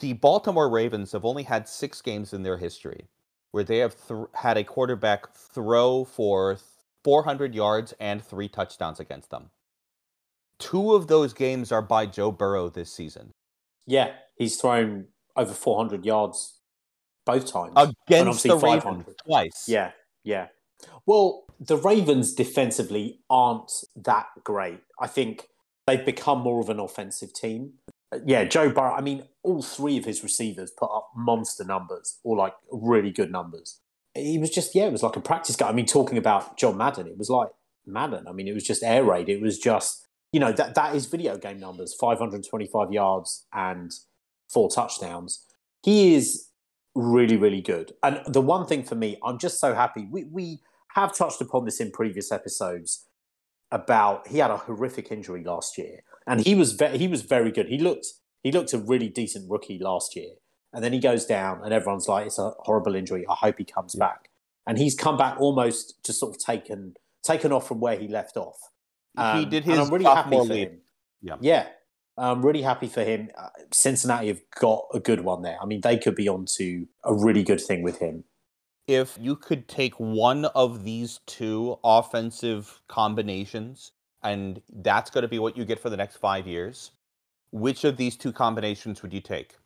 [0.00, 3.06] The Baltimore Ravens have only had six games in their history
[3.52, 6.58] where they have th- had a quarterback throw for
[7.04, 9.48] 400 yards and three touchdowns against them.
[10.58, 13.30] Two of those games are by Joe Burrow this season.
[13.86, 16.60] Yeah, he's thrown over 400 yards
[17.24, 19.64] both times against the Ravens twice.
[19.66, 20.48] Yeah, yeah.
[21.06, 24.80] Well, the Ravens defensively aren't that great.
[25.00, 25.48] I think
[25.86, 27.74] they've become more of an offensive team.
[28.12, 28.92] Uh, yeah, Joe Burrow.
[28.92, 33.32] I mean, all three of his receivers put up monster numbers, or like really good
[33.32, 33.80] numbers
[34.16, 35.68] he was just yeah, it was like a practice guy.
[35.68, 37.50] I mean, talking about John Madden, it was like
[37.86, 38.26] Madden.
[38.26, 39.28] I mean, it was just air raid.
[39.28, 43.46] It was just you know that that is video game numbers: five hundred twenty-five yards
[43.52, 43.92] and
[44.48, 45.44] four touchdowns.
[45.82, 46.45] He is
[46.96, 47.92] really really good.
[48.02, 50.08] And the one thing for me, I'm just so happy.
[50.10, 50.60] We we
[50.94, 53.06] have touched upon this in previous episodes
[53.70, 57.52] about he had a horrific injury last year, and he was ve- he was very
[57.52, 57.68] good.
[57.68, 58.06] He looked
[58.42, 60.34] he looked a really decent rookie last year
[60.76, 63.24] and then he goes down, and everyone's like, "It's a horrible injury.
[63.26, 64.06] I hope he comes yeah.
[64.06, 64.28] back."
[64.66, 68.36] And he's come back almost just sort of taken taken off from where he left
[68.36, 68.58] off.
[69.16, 69.78] Um, he did his.
[69.78, 70.80] I'm really happy for him.
[71.22, 71.68] Yeah, yeah.
[72.18, 73.30] I'm really happy for him.
[73.36, 75.58] Uh, Cincinnati have got a good one there.
[75.60, 78.24] I mean, they could be on to a really good thing with him.
[78.86, 85.38] If you could take one of these two offensive combinations, and that's going to be
[85.38, 86.92] what you get for the next five years,
[87.50, 89.56] which of these two combinations would you take?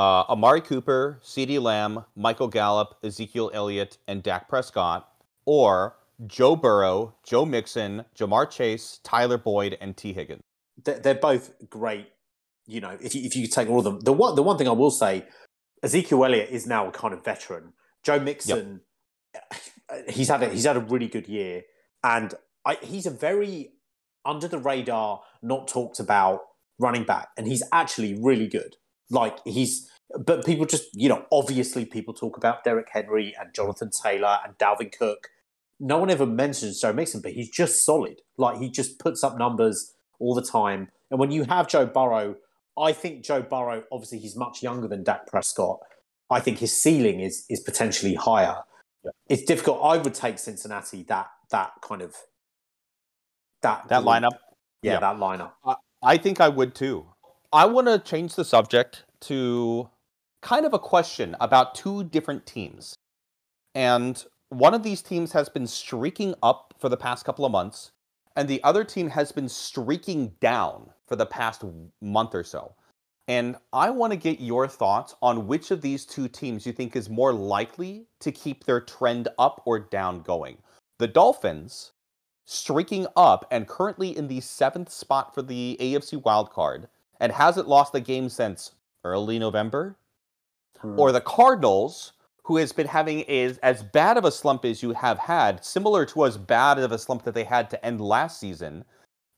[0.00, 5.12] uh, Amari Cooper, CeeDee Lamb, Michael Gallup, Ezekiel Elliott, and Dak Prescott,
[5.44, 10.42] or Joe Burrow, Joe Mixon, Ja'Marr Chase, Tyler Boyd, and Tee Higgins.
[10.82, 12.08] They're both great.
[12.66, 14.68] You know, if you, if you take all of them, the one the one thing
[14.68, 15.26] I will say,
[15.82, 17.72] Ezekiel Elliott is now a kind of veteran.
[18.02, 18.80] Joe Mixon,
[19.34, 20.08] yep.
[20.08, 21.62] he's had a, he's had a really good year,
[22.04, 23.72] and I, he's a very
[24.24, 26.40] under the radar, not talked about
[26.78, 28.76] running back, and he's actually really good.
[29.10, 29.90] Like he's,
[30.24, 34.56] but people just, you know, obviously people talk about Derrick Henry and Jonathan Taylor and
[34.58, 35.28] Dalvin Cook.
[35.78, 38.20] No one ever mentions Joe Mixon, but he's just solid.
[38.36, 40.88] Like he just puts up numbers all the time.
[41.10, 42.36] And when you have Joe Burrow,
[42.78, 45.80] I think Joe Burrow, obviously he's much younger than Dak Prescott.
[46.30, 48.56] I think his ceiling is is potentially higher.
[49.04, 49.10] Yeah.
[49.28, 49.80] It's difficult.
[49.82, 52.14] I would take Cincinnati that that kind of
[53.62, 54.30] that that lineup.
[54.82, 55.52] Yeah, yeah, that lineup.
[55.64, 57.06] I, I think I would too.
[57.52, 59.90] I want to change the subject to
[60.40, 62.94] kind of a question about two different teams.
[63.74, 67.90] And one of these teams has been streaking up for the past couple of months,
[68.40, 71.62] and the other team has been streaking down for the past
[72.00, 72.74] month or so.
[73.28, 76.96] And I want to get your thoughts on which of these two teams you think
[76.96, 80.56] is more likely to keep their trend up or down going.
[80.98, 81.92] The Dolphins
[82.46, 86.86] streaking up and currently in the seventh spot for the AFC wildcard
[87.20, 88.72] and hasn't lost a game since
[89.04, 89.98] early November,
[90.78, 90.98] hmm.
[90.98, 94.92] or the Cardinals, who has been having is as bad of a slump as you
[94.92, 98.40] have had, similar to as bad of a slump that they had to end last
[98.40, 98.84] season,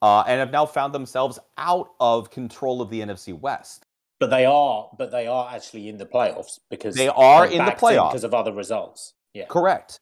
[0.00, 3.86] uh, and have now found themselves out of control of the NFC West.
[4.20, 7.72] But they are, but they are actually in the playoffs because they are in the
[7.72, 9.14] playoffs because of other results.
[9.34, 9.98] Yeah, correct.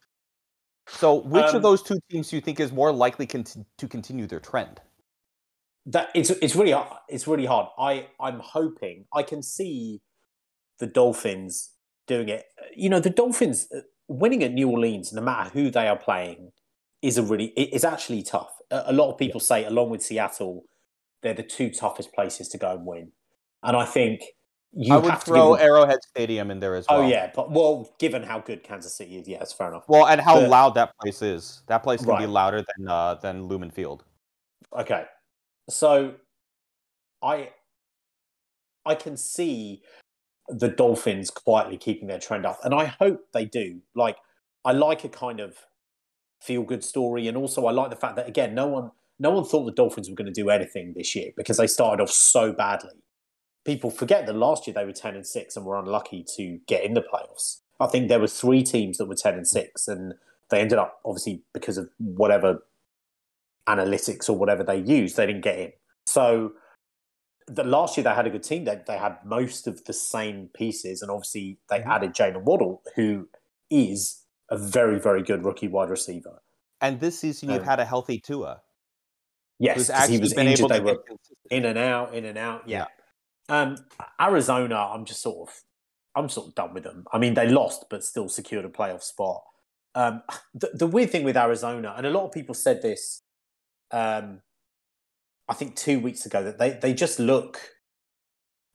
[0.88, 3.88] So, which um, of those two teams do you think is more likely con- to
[3.88, 4.80] continue their trend?
[5.86, 6.88] that it's it's really hard.
[7.08, 7.68] It's really hard.
[7.78, 10.00] I I'm hoping I can see
[10.78, 11.70] the Dolphins
[12.10, 12.44] doing it.
[12.76, 16.50] You know, the Dolphins uh, winning at New Orleans, no matter who they are playing,
[17.00, 18.52] is a really it's actually tough.
[18.70, 20.64] a lot of people say, along with Seattle,
[21.22, 23.12] they're the two toughest places to go and win.
[23.62, 24.22] And I think
[24.72, 27.00] you I would have to throw give Arrowhead Stadium in there as well.
[27.00, 29.84] Oh yeah, but well, given how good Kansas City is, yeah, fair enough.
[29.88, 31.62] Well, and how But- loud that place is.
[31.68, 34.04] That place can be louder than uh, than Lumen Field.
[34.76, 35.04] Okay,
[35.68, 36.14] so
[37.22, 37.50] I
[38.84, 39.82] I can see
[40.50, 43.80] the Dolphins quietly keeping their trend up, and I hope they do.
[43.94, 44.16] Like,
[44.64, 45.56] I like a kind of
[46.40, 49.44] feel good story, and also I like the fact that again, no one no one
[49.44, 52.52] thought the Dolphins were going to do anything this year because they started off so
[52.52, 53.02] badly.
[53.64, 56.84] People forget that last year they were ten and six and were unlucky to get
[56.84, 57.60] in the playoffs.
[57.78, 60.14] I think there were three teams that were ten and six, and
[60.50, 62.62] they ended up obviously because of whatever
[63.68, 65.72] analytics or whatever they used, they didn't get in.
[66.06, 66.52] So
[67.50, 68.64] the last year they had a good team.
[68.64, 71.86] They they had most of the same pieces, and obviously they Mhm.
[71.86, 73.28] added Jaylen Waddle, who
[73.70, 76.42] is a very very good rookie wide receiver.
[76.80, 78.62] And this season, you've Um, had a healthy Tua,
[79.58, 80.58] Yes, he was been injured.
[80.58, 81.18] able They to were
[81.50, 82.66] in and out, in and out.
[82.66, 82.86] Yeah.
[83.50, 83.76] Um,
[84.18, 85.62] Arizona, I'm just sort of,
[86.14, 87.04] I'm sort of done with them.
[87.12, 89.42] I mean, they lost, but still secured a playoff spot.
[89.94, 90.22] Um,
[90.54, 93.22] the, the weird thing with Arizona, and a lot of people said this,
[93.90, 94.40] um,
[95.50, 97.60] I think two weeks ago, that they they just look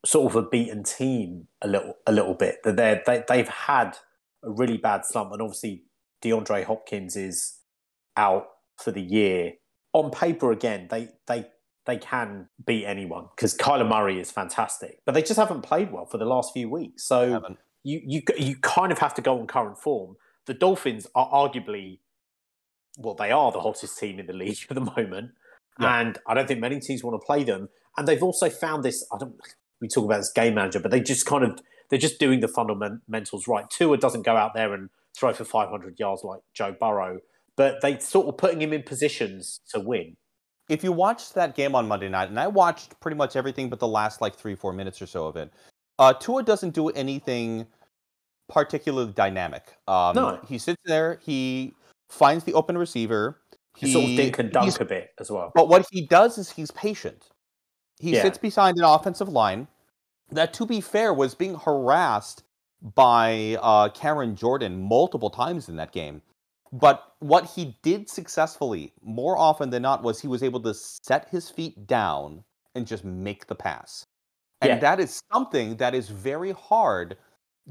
[0.05, 2.57] sort of a beaten team a little a little bit.
[2.63, 3.97] That they they they've had
[4.43, 5.83] a really bad slump, and obviously
[6.21, 7.59] DeAndre Hopkins is
[8.17, 9.53] out for the year.
[9.93, 11.45] On paper, again, they they
[11.85, 16.05] they can beat anyone because Kyler Murray is fantastic, but they just haven't played well
[16.05, 17.07] for the last few weeks.
[17.07, 17.41] So
[17.83, 20.15] you you you kind of have to go on current form.
[20.45, 21.99] The Dolphins are arguably,
[22.97, 25.31] well, they are the hottest team in the league at the moment,
[25.79, 25.99] Yeah.
[25.99, 27.69] and I don't think many teams want to play them.
[27.97, 29.05] And they've also found this.
[29.13, 29.35] I don't.
[29.81, 31.59] We talk about this game manager, but they just kind of
[31.89, 33.69] they're just doing the fundamentals right.
[33.69, 37.19] Tua doesn't go out there and throw for 500 yards like Joe Burrow,
[37.55, 40.15] but they sort of putting him in positions to win.
[40.67, 43.79] If you watched that game on Monday night, and I watched pretty much everything but
[43.79, 45.51] the last like three, four minutes or so of it,
[45.99, 47.67] uh, Tua doesn't do anything
[48.49, 49.77] particularly dynamic.
[49.87, 50.39] Um, No.
[50.47, 51.73] He sits there, he
[52.09, 53.39] finds the open receiver.
[53.77, 55.51] He sort of dink and dunk a bit as well.
[55.53, 57.29] But what he does is he's patient.
[57.99, 58.21] He Yeah.
[58.21, 59.67] sits behind an offensive line
[60.31, 62.43] that, to be fair, was being harassed
[62.81, 66.21] by uh, Karen Jordan multiple times in that game.
[66.71, 71.29] But what he did successfully, more often than not, was he was able to set
[71.29, 74.05] his feet down and just make the pass.
[74.61, 74.79] And Yeah.
[74.79, 77.17] that is something that is very hard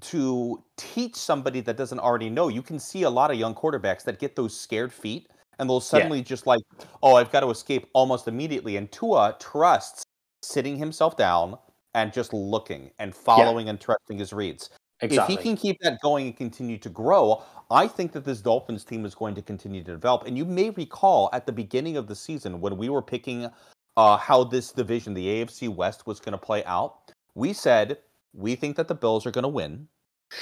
[0.01, 2.49] to teach somebody that doesn't already know.
[2.49, 5.81] You can see a lot of young quarterbacks that get those scared feet and they'll
[5.81, 6.63] suddenly just like,
[7.03, 8.77] oh, I've got to escape almost immediately.
[8.77, 10.03] And Tua trusts
[10.43, 11.59] sitting himself down
[11.95, 14.71] and just looking and following and trusting his reads.
[15.01, 15.35] Exactly.
[15.35, 18.85] If he can keep that going and continue to grow, I think that this Dolphins
[18.85, 20.27] team is going to continue to develop.
[20.27, 23.51] And you may recall at the beginning of the season when we were picking
[23.97, 27.99] uh, how this division, the AFC West, was going to play out, we said
[28.33, 29.89] we think that the Bills are going to win.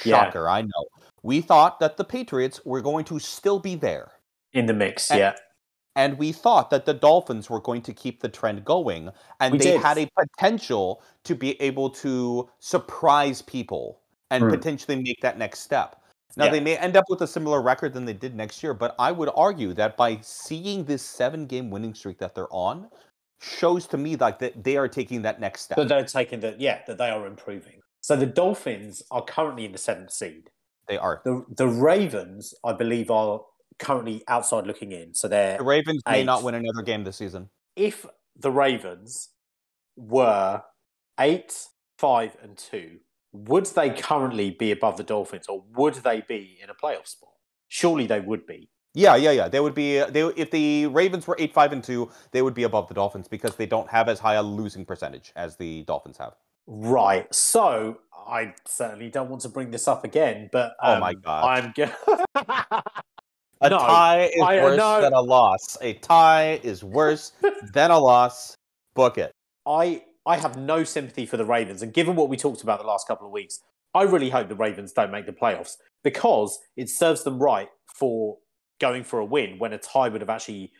[0.05, 0.25] Yeah.
[0.25, 0.85] Shocker, I know.
[1.21, 4.12] We thought that the Patriots were going to still be there.
[4.53, 5.09] In the mix.
[5.11, 5.35] And- yeah,
[5.95, 9.11] And we thought that the Dolphins were going to keep the trend going.
[9.39, 9.81] And We they did.
[9.81, 13.99] had a potential to be able to surprise people
[14.31, 14.49] and Hmm.
[14.49, 16.01] potentially make that next step.
[16.35, 16.51] Now, Yeah.
[16.51, 19.11] they may end up with a similar record than they did next year, but I
[19.11, 22.89] would argue that by seeing this seven game winning streak that they're on,
[23.39, 25.75] shows to me like that they are taking that next step.
[25.77, 27.81] that they're taking the yeah that they are improving.
[28.01, 30.49] So the Dolphins are currently in the seventh seed.
[30.87, 31.21] They are.
[31.23, 33.41] The the Ravens, I believe, are
[33.79, 35.13] currently outside looking in.
[35.13, 37.49] So they're The Ravens may not win another game this season.
[37.75, 38.05] if
[38.35, 39.29] the Ravens
[39.95, 40.63] were
[41.19, 42.99] eight, five, and two,
[43.31, 47.31] would they currently be above the Dolphins, or would they be in a playoff spot?
[47.67, 48.69] Surely they would be.
[48.95, 49.47] Yeah, yeah, yeah.
[49.47, 50.03] They would be.
[50.03, 53.27] They if the Ravens were eight, five, and two, they would be above the Dolphins
[53.27, 56.33] because they don't have as high a losing percentage as the Dolphins have.
[56.67, 57.33] Right.
[57.33, 61.73] So I certainly don't want to bring this up again, but Oh um, my God.
[61.75, 62.81] I'm
[63.63, 65.01] A No, tie is I- uh, worse no.
[65.01, 65.77] than a loss.
[65.81, 67.31] A tie is worse
[67.73, 68.55] than a loss.
[68.93, 69.31] Book it.
[69.65, 72.87] I I have no sympathy for the Ravens, and given what we talked about the
[72.87, 73.59] last couple of weeks,
[73.93, 78.37] I really hope the Ravens don't make the playoffs because it serves them right for
[78.79, 80.71] going for a win when a tie would have actually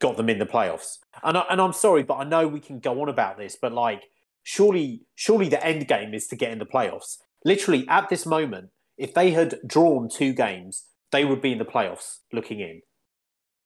[0.00, 0.98] got them in the playoffs.
[1.22, 3.72] And I, and I'm sorry, but I know we can go on about this, but
[3.72, 4.04] like
[4.42, 7.18] surely surely the end game is to get in the playoffs.
[7.44, 11.64] Literally at this moment, if they had drawn two games, they would be in the
[11.64, 12.80] playoffs looking in.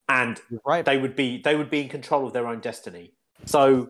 [0.09, 0.84] And right.
[0.84, 3.14] they would be they would be in control of their own destiny.
[3.44, 3.88] So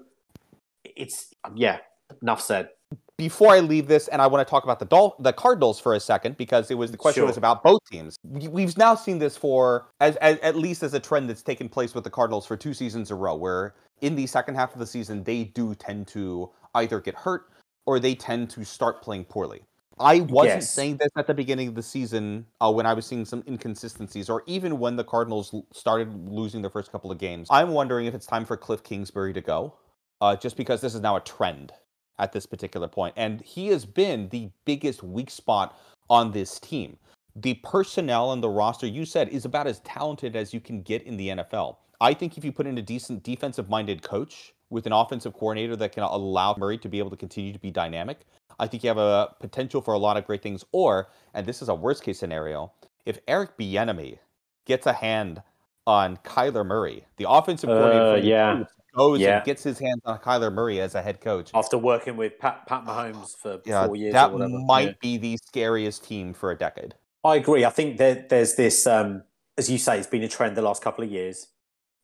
[0.85, 1.79] it's yeah,
[2.23, 2.71] enough said.
[3.19, 5.95] before I leave this, and I want to talk about the Dol- the Cardinals for
[5.95, 7.27] a second because it was the question Sure.
[7.27, 8.17] was about both teams.
[8.25, 11.69] We- We've now seen this for as, as at least as a trend that's taken
[11.69, 14.73] place with the Cardinals for two seasons in a row, where in the second half
[14.73, 17.51] of the season they do tend to either get hurt
[17.87, 19.63] or they tend to start playing poorly.
[19.99, 20.71] I wasn't Yes.
[20.71, 24.29] saying this at the beginning of the season uh, when I was seeing some inconsistencies,
[24.29, 27.49] or even when the Cardinals l- started losing their first couple of games.
[27.51, 29.75] I'm wondering if it's time for Cliff Kingsbury to go,
[30.21, 31.73] uh, just because this is now a trend
[32.19, 35.79] at this particular point, and he has been the biggest weak spot
[36.11, 36.99] on this team.
[37.35, 41.03] The personnel and the roster, you said, is about as talented as you can get
[41.03, 41.77] in the NFL.
[42.01, 45.77] I think if you put in a decent defensive minded coach with an offensive coordinator
[45.77, 48.21] that can allow Murray to be able to continue to be dynamic,
[48.59, 50.65] I think you have a potential for a lot of great things.
[50.73, 52.73] Or, and this is a worst case scenario,
[53.05, 54.19] if Eric Bieniemy
[54.65, 55.43] gets a hand
[55.87, 58.65] on Kyler Murray, the offensive coordinator Uh, for the yeah.
[58.95, 59.37] Goes Yeah.
[59.37, 61.51] and gets his hands on Kyler Murray as a head coach.
[61.53, 64.59] After working with Pat, Pat Mahomes for Yeah, four years that or whatever.
[64.59, 64.93] might Yeah.
[65.03, 66.95] be the scariest team for a decade.
[67.23, 67.65] I agree.
[67.65, 69.23] I think that there's this, um,
[69.59, 71.49] as you say, it's been a trend the last couple of years.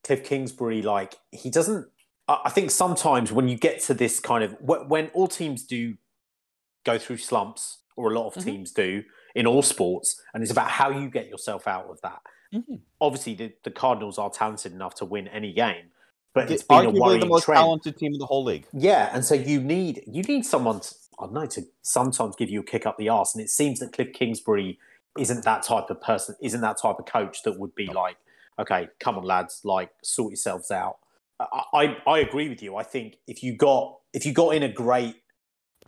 [0.04, 1.86] Cliff Kingsbury, like he doesn't.
[2.28, 5.96] I think sometimes when you get to this kind of when all teams do
[6.84, 8.44] go through slumps, or a lot of Mhm.
[8.44, 9.04] teams do
[9.34, 12.20] in all sports, and it's about how you get yourself out of that.
[13.00, 15.90] Obviously, the, the Cardinals are talented enough to win any game,
[16.34, 17.58] but it's been a Arguably worrying the most trend.
[17.58, 18.66] talented team in the whole league.
[18.72, 22.50] Yeah, and so you need you need someone to, I don't know to sometimes give
[22.50, 24.78] you a kick up the arse, and it seems that Cliff Kingsbury
[25.18, 28.16] isn't that type of person, isn't that type of coach that would be like,
[28.58, 30.98] okay, come on lads, like sort yourselves out.
[31.40, 32.76] I, I I agree with you.
[32.76, 35.21] I think if you got if you got in a great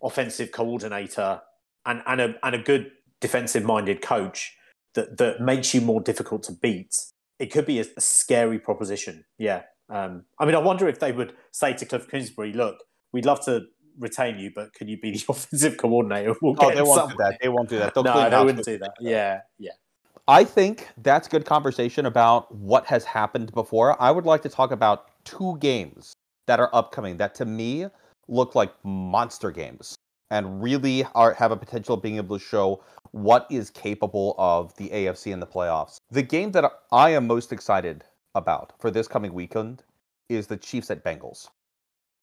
[0.03, 1.41] offensive coordinator
[1.87, 2.91] and and a and a good
[3.21, 4.57] defensive minded coach
[4.95, 6.95] that that makes you more difficult to beat,
[7.39, 9.25] it could be a, a scary proposition.
[9.39, 9.63] Yeah.
[9.91, 12.79] Um, I mean, I wonder if they would say to Cliff Kingsbury, "Look,
[13.13, 13.63] we'd love to
[13.99, 16.35] retain you, but can you be the offensive coordinator?
[16.41, 17.39] We'll Oh, they won't some- do that.
[17.41, 17.95] They won't do that.
[17.95, 18.95] They'll No, they wouldn't do that.
[19.01, 19.73] Yeah, yeah.
[20.27, 24.01] I think that's good conversation about what has happened before.
[24.03, 26.15] I would like to talk about two games
[26.47, 27.87] that are upcoming that to me
[28.29, 29.97] look like monster games
[30.31, 34.75] and really are have a potential of being able to show what is capable of
[34.77, 35.99] the AFC in the playoffs.
[36.11, 38.05] The game that I am most excited
[38.35, 39.83] about for this coming weekend
[40.29, 41.49] is the Chiefs at Bengals.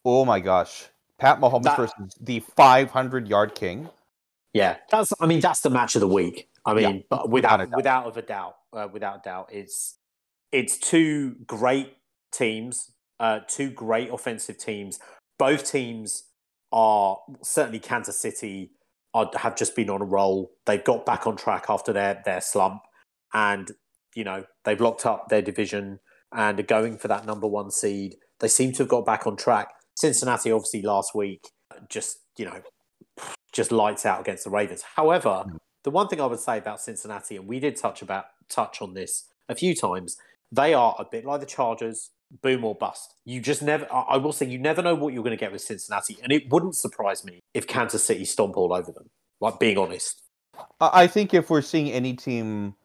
[0.04, 0.88] Oh my gosh.
[1.20, 3.90] Pat Mahomes That- versus the 500 yard king.
[4.54, 5.14] Yeah, that's.
[5.22, 6.50] I mean, that's the match of the week.
[6.66, 9.96] I Yeah, mean, but without a without of a doubt, uh, without doubt, it's
[10.52, 11.96] it's two great
[12.34, 12.92] teams,
[13.22, 15.00] uh, two great offensive teams.
[15.42, 16.26] Both teams
[16.72, 18.74] are certainly Kansas City
[19.16, 20.52] are, have just been on a roll.
[20.68, 22.84] They've got back on track after their their slump,
[23.34, 23.72] and
[24.14, 26.00] you know they've locked up their division
[26.32, 28.18] and are going for that number one seed.
[28.40, 29.70] They seem to have got back on track.
[29.96, 31.50] Cincinnati, obviously, last week
[31.90, 32.62] just you know
[33.52, 34.84] just lights out against the Ravens.
[34.96, 35.46] However,
[35.82, 38.94] the one thing I would say about Cincinnati, and we did touch about touch on
[38.94, 40.18] this a few times,
[40.52, 42.12] they are a bit like the Chargers,
[42.42, 43.16] boom or bust.
[43.26, 43.88] You just never.
[43.92, 46.50] I will say, you never know what you're going to get with Cincinnati, and it
[46.50, 49.10] wouldn't surprise me if Kansas City stomp all over them.
[49.40, 50.22] Like being honest,
[50.80, 52.76] I I think if we're seeing any team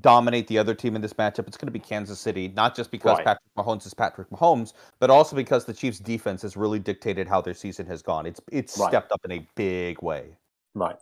[0.00, 2.90] dominate the other team in this matchup, it's going to be Kansas City, not just
[2.90, 3.24] because Right.
[3.24, 7.40] Patrick Mahomes is Patrick Mahomes, but also because the Chiefs' defense has really dictated how
[7.40, 8.26] their season has gone.
[8.26, 8.90] It's it's Right.
[8.90, 10.36] stepped up in a big way.
[10.74, 10.96] right?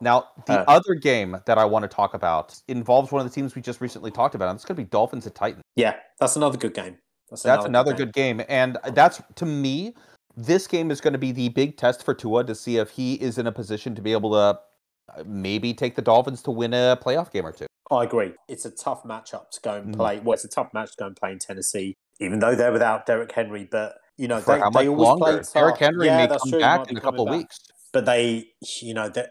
[0.00, 3.34] Now, the Uh, other game that I want to talk about involves one of the
[3.34, 5.62] teams we just recently talked about, and it's going to be Dolphins at Titans.
[5.76, 6.98] Yeah, that's another good game.
[7.30, 9.94] That's another good game, and that's to me,
[10.36, 13.14] this game is going to be the big test for Tua to see if he
[13.14, 16.74] is in a position to be able to uh, maybe take the Dolphins to win
[16.74, 17.66] a playoff game or two.
[17.90, 18.32] I agree.
[18.48, 19.96] It's a tough matchup to go and Mhm.
[19.96, 20.18] play.
[20.20, 23.06] Well, it's a tough match to go and play in Tennessee, even though they're without
[23.06, 23.68] Derrick Henry.
[23.70, 25.42] But you know, For they, how much they always play longer?
[25.42, 25.52] tough.
[25.54, 26.60] Derrick Henry yeah, may that's come true.
[26.60, 27.36] Back in a couple back.
[27.36, 27.58] weeks.
[27.92, 28.48] but they,
[28.80, 29.26] you know, they,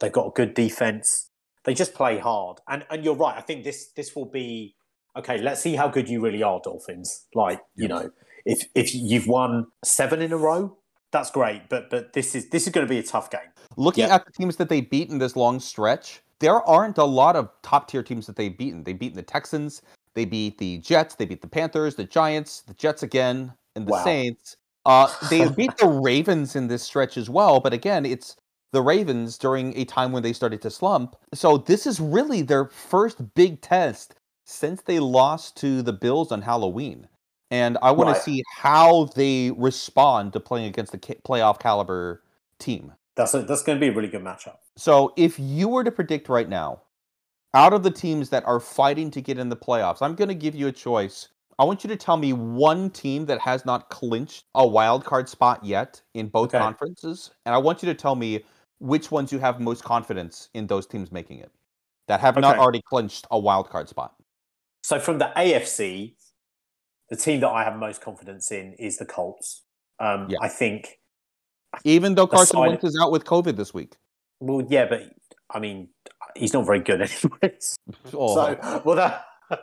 [0.00, 1.30] they've got a good defense.
[1.64, 3.36] They just play hard, and and you're right.
[3.36, 4.74] I think this this will be
[5.16, 5.38] okay.
[5.38, 7.26] Let's see how good you really are, Dolphins.
[7.34, 8.10] Like you know,
[8.44, 10.76] if if you've won seven in a row,
[11.10, 11.68] that's great.
[11.68, 13.40] But but this is this is going to be a tough game.
[13.76, 14.14] Looking Yeah.
[14.14, 17.50] at the teams that they beat in this long stretch, there aren't a lot of
[17.62, 18.84] top tier teams that they've beaten.
[18.84, 19.82] They've beaten the Texans,
[20.14, 23.92] they beat the Jets, they beat the Panthers, the Giants, the Jets again, and the
[23.92, 24.04] Wow.
[24.04, 24.56] Saints.
[24.86, 28.36] Uh, they beat the Ravens in this stretch as well, but again, it's
[28.72, 31.16] the Ravens during a time when they started to slump.
[31.34, 34.14] So this is really their first big test
[34.44, 37.08] since they lost to the Bills on Halloween.
[37.50, 38.16] And I want Right.
[38.16, 42.22] to see how they respond to playing against the playoff caliber
[42.58, 42.92] team.
[43.14, 44.56] That's a, that's going to be a really good matchup.
[44.76, 46.82] So if you were to predict right now,
[47.54, 50.34] out of the teams that are fighting to get in the playoffs, I'm going to
[50.34, 51.28] give you a choice.
[51.58, 55.28] I want you to tell me one team that has not clinched a wild card
[55.28, 56.58] spot yet in both Okay.
[56.58, 58.44] conferences, and I want you to tell me
[58.78, 61.50] which ones you have most confidence in those teams making it
[62.08, 64.14] that have not already clinched a wild card spot.
[64.82, 66.14] So from the AFC,
[67.10, 69.62] the team that I have most confidence in is the Colts.
[69.98, 70.38] Um, Yeah.
[70.40, 70.98] I think.
[71.84, 73.96] Even though Carson Wentz is out with COVID this week.
[74.40, 75.12] Well, yeah, but
[75.50, 75.88] I mean,
[76.36, 77.00] he's not very good
[77.42, 77.76] anyways.
[78.14, 79.24] Oh, So, well, that.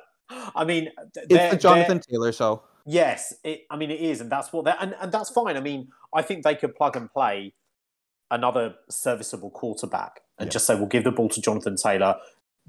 [0.56, 2.64] I mean, it's the Jonathan Taylor show.
[2.86, 5.56] Yes, it, I mean it is, and that's what they're, and, and that's fine.
[5.56, 7.54] I mean, I think they could plug and play
[8.34, 10.52] another serviceable quarterback and Yeah.
[10.52, 12.16] just say, we'll give the ball to Jonathan Taylor.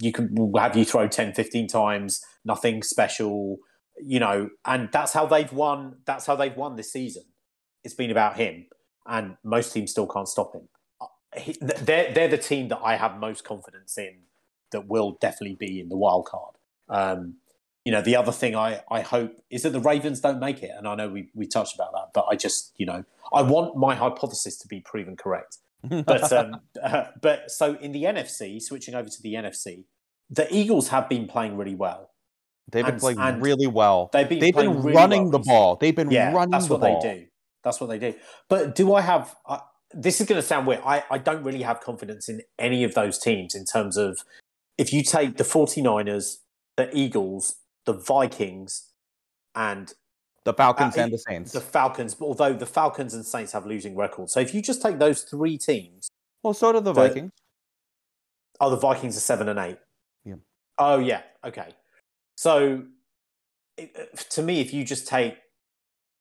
[0.01, 3.59] You can we'll have you throw 10, 15 times, nothing special,
[4.01, 5.99] you know, and that's how they've won.
[6.05, 7.25] That's how they've won this season.
[7.85, 8.67] It's been about him,
[9.07, 10.69] and most teams still can't stop him.
[11.01, 11.07] Uh,
[11.37, 14.15] he- They're they're the team that I have most confidence in
[14.73, 16.57] that will definitely be in the wild card.
[16.89, 17.37] Um,
[17.85, 20.71] you know, the other thing I, I hope is that the Ravens don't make it.
[20.77, 23.77] And I know we, we touched about that, but I just, you know, I want
[23.77, 25.59] my hypothesis to be proven correct.
[25.83, 29.85] But, um, uh, but so in the NFC, switching over to the NFC,
[30.31, 32.11] the Eagles have been playing really well.
[32.73, 34.09] They've been and- playing and really well.
[34.13, 35.77] They've been, They've been really running well the ball.
[35.77, 37.03] They've been Yeah, running that's the what ball.
[37.03, 37.27] they do.
[37.63, 38.15] That's what they do.
[38.49, 39.37] But do I have?
[39.47, 39.59] Uh,
[39.93, 40.81] this is going to sound weird.
[40.85, 44.21] I, I don't really have confidence in any of those teams in terms of
[44.77, 46.39] if you take the 49ers,
[46.77, 47.57] the Eagles,
[47.87, 48.91] the Vikings,
[49.55, 49.93] and
[50.45, 51.53] The Falcons Uh, and the Saints.
[51.53, 52.17] the Falcons.
[52.21, 55.57] Although the Falcons and Saints have losing records, so if you just take those three
[55.59, 56.09] teams,
[56.43, 57.33] well, so do the, the- Vikings.
[58.61, 59.79] oh, the Vikings are seven and eight.
[60.25, 60.35] Yeah.
[60.79, 61.23] Oh yeah.
[61.45, 61.75] Okay.
[62.37, 62.85] So
[63.79, 63.95] it,
[64.31, 65.37] to me, if you just take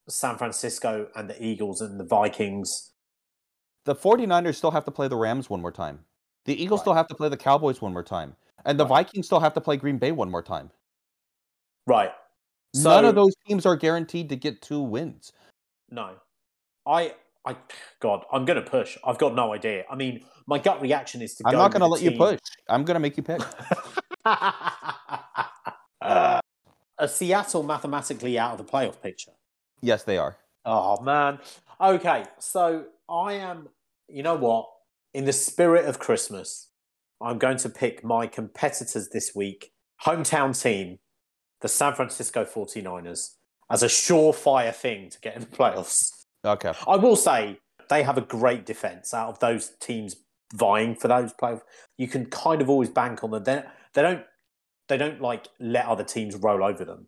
[0.10, 2.92] San Francisco and the Eagles and the Vikings.
[3.86, 6.00] The 49ers still have to play the Rams one more time.
[6.46, 6.84] The Eagles Right.
[6.84, 8.36] still have to play the Cowboys one more time.
[8.66, 9.06] And the Right.
[9.08, 10.72] Vikings still have to play Green Bay one more time.
[11.88, 12.12] Right.
[12.76, 15.32] None of those teams are guaranteed to get two wins.
[15.92, 16.16] No,
[16.88, 17.14] I,
[17.46, 17.56] I,
[18.00, 18.98] God, I'm going to push.
[19.06, 19.84] I've got no idea.
[19.90, 21.44] I mean, my gut reaction is to.
[21.46, 22.40] I'm go not going to let the you push.
[22.68, 23.42] I'm going to make you pick.
[26.04, 26.42] Uh,
[27.00, 29.32] are Seattle mathematically out of the playoff picture?
[29.82, 30.38] yes, they are.
[30.66, 31.40] Oh man.
[31.80, 33.70] Okay, so I am.
[34.10, 34.68] You know what?
[35.14, 36.70] In the spirit of Christmas,
[37.22, 39.72] I'm going to pick my competitors this week.
[40.04, 41.00] Hometown team,
[41.64, 43.36] the San Francisco 49ers,
[43.72, 46.26] as a surefire thing to get in the playoffs.
[46.46, 46.74] Okay.
[46.86, 47.58] I will say
[47.90, 50.18] they have a great defense out of those teams
[50.54, 51.62] vying for those playoffs.
[51.98, 53.44] You can kind of always bank on them.
[53.46, 54.24] They, they don't
[54.90, 57.08] they don't like let other teams roll over them.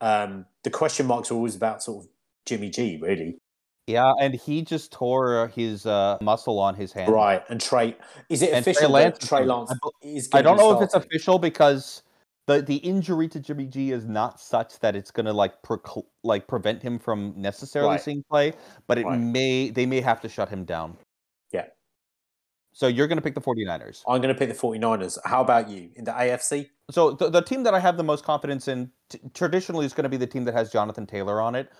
[0.00, 2.10] Um, the question marks are always about sort of
[2.44, 3.38] Jimmy G, really.
[3.86, 7.12] Yeah, and he just tore his uh, muscle on his hand.
[7.12, 7.42] Right.
[7.48, 7.96] And Trey
[8.28, 9.44] is it And Trey official Lance Trey.
[9.44, 9.72] Lance
[10.32, 12.02] I don't know if it's official because
[12.46, 15.54] the the injury to Jimmy G is not such that it's going to like
[16.24, 18.00] like prevent him from necessarily Right.
[18.00, 18.52] seeing play,
[18.86, 19.18] but it Right.
[19.18, 20.96] may they may have to shut him down.
[21.52, 21.66] Yeah.
[22.72, 24.02] So you're going to pick the 49ers.
[24.08, 25.18] I'm going to pick the 49ers.
[25.24, 26.70] How about you in the AFC?
[26.90, 30.04] So the, the team that I have the most confidence in t- traditionally is going
[30.04, 31.70] to be the team that has Jonathan Taylor on it.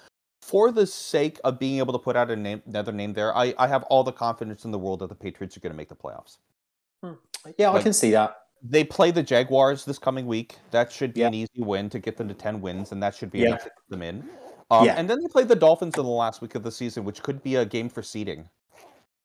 [0.43, 3.55] For the sake of being able to put out a name, another name there, I,
[3.59, 5.89] I have all the confidence in the world that the Patriots are going to make
[5.89, 6.39] the playoffs.
[7.03, 7.13] Hmm.
[7.59, 8.41] Yeah, I can see that.
[8.63, 10.57] They play the Jaguars this coming week.
[10.71, 11.29] That should be Yeah.
[11.29, 13.49] an easy win to get them to 10 wins, and that should be Yeah.
[13.49, 14.29] enough to get them in.
[14.71, 14.95] Um, Yeah.
[14.95, 17.43] And then they play the Dolphins in the last week of the season, which could
[17.43, 18.49] be a game for seeding.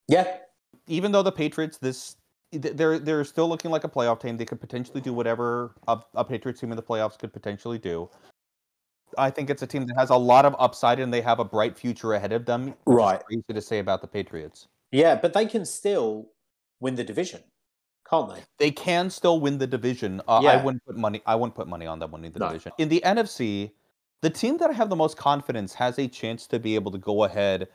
[0.07, 0.39] Yeah.
[0.87, 2.15] Even though the Patriots, this
[2.53, 4.37] they're they're still looking like a playoff team.
[4.37, 8.09] They could potentially do whatever a, a Patriots team in the playoffs could potentially do.
[9.17, 11.43] I think it's a team that has a lot of upside and they have a
[11.45, 12.73] bright future ahead of them.
[12.85, 13.21] Right.
[13.31, 14.67] Easy to say about the Patriots.
[14.91, 16.29] Yeah, but they can still
[16.79, 17.43] win the division,
[18.09, 18.41] can't they?
[18.57, 20.21] They can still win the division.
[20.27, 21.21] Uh, I wouldn't put money.
[21.25, 22.47] I wouldn't put money on them winning the No.
[22.47, 22.71] division.
[22.77, 23.71] In the NFC,
[24.21, 26.97] the team that I have the most confidence has a chance to be able to
[26.97, 27.67] go ahead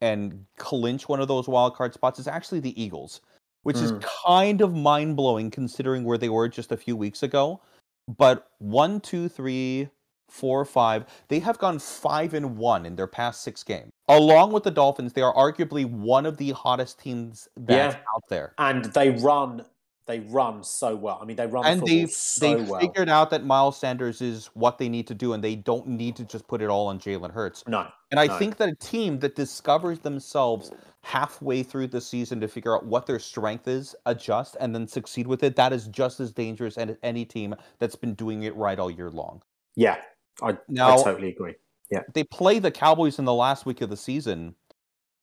[0.00, 3.20] and clinch one of those wild card spots is actually the Eagles,
[3.62, 4.04] which is Mm.
[4.24, 7.60] kind of mind blowing considering where they were just a few weeks ago.
[8.08, 9.88] But one, two, three,
[10.30, 13.90] four, five, they have gone five and one in their past six games.
[14.08, 18.00] Along with the Dolphins, they are arguably one of the hottest teams that's Yeah.
[18.14, 18.54] out there.
[18.58, 19.64] And they run,
[20.06, 21.18] they run so well.
[21.20, 22.80] I mean, they run and the they football so they well.
[22.80, 26.16] figured out that Miles Sanders is what they need to do, and they don't need
[26.16, 27.64] to just put it all on Jalen Hurts.
[27.66, 28.36] No, And I No.
[28.38, 30.72] think that a team that discovers themselves
[31.02, 35.26] halfway through the season to figure out what their strength is, adjust, and then succeed
[35.26, 38.78] with it, that is just as dangerous as any team that's been doing it right
[38.78, 39.42] all year long.
[39.76, 40.00] yeah,
[40.42, 41.54] I, Now- I totally agree.
[41.90, 42.02] Yeah.
[42.14, 44.54] They play the Cowboys in the last week of the season.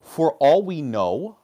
[0.01, 1.37] For all we know,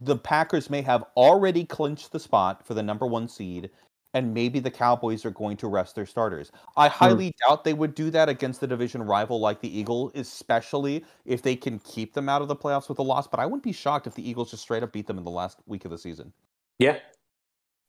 [0.00, 3.70] the Packers may have already clinched the spot for the number one seed,
[4.12, 6.50] and maybe the Cowboys are going to rest their starters.
[6.76, 6.94] I Hmm.
[6.94, 11.42] highly doubt they would do that against the division rival like the Eagle, especially if
[11.42, 13.26] they can keep them out of the playoffs with a loss.
[13.28, 15.30] But I wouldn't be shocked if the Eagles just straight up beat them in the
[15.30, 16.32] last week of the season.
[16.78, 16.98] Yeah,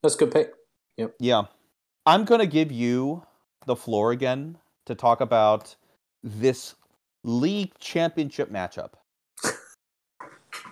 [0.04, 0.54] that's a good pick.
[0.98, 1.16] Yep.
[1.20, 1.44] Yeah.
[2.06, 3.24] I'm going to give you
[3.66, 4.58] the floor again
[4.88, 5.76] to talk about
[6.24, 6.76] this
[7.24, 8.94] league championship matchup.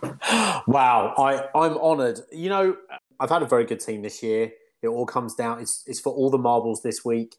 [0.68, 2.20] wow, I, I'm honoured.
[2.32, 2.78] You know,
[3.20, 4.51] I've had a very good team this year.
[4.82, 5.59] It all comes down.
[5.61, 7.38] It's it's for all the marbles this week.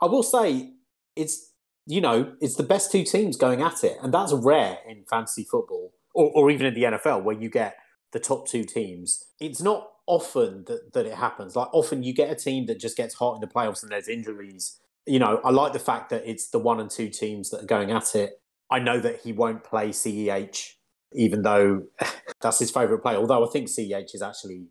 [0.00, 0.72] I will say
[1.16, 1.52] it's
[1.86, 5.44] you know it's the best two teams going at it, and that's rare in fantasy
[5.44, 7.76] football or, or even in the NFL where you get
[8.12, 9.24] the top two teams.
[9.38, 11.54] It's not often that, that it happens.
[11.54, 14.08] Like often you get a team that just gets hot in the playoffs and there's
[14.08, 14.80] injuries.
[15.08, 17.66] You know, I like the fact that it's the one and two teams that are
[17.66, 18.40] going at it.
[18.70, 20.74] I know that he won't play CEH,
[21.14, 21.84] even though
[22.40, 23.16] that's his favourite play.
[23.16, 24.66] Although I think CEH is actually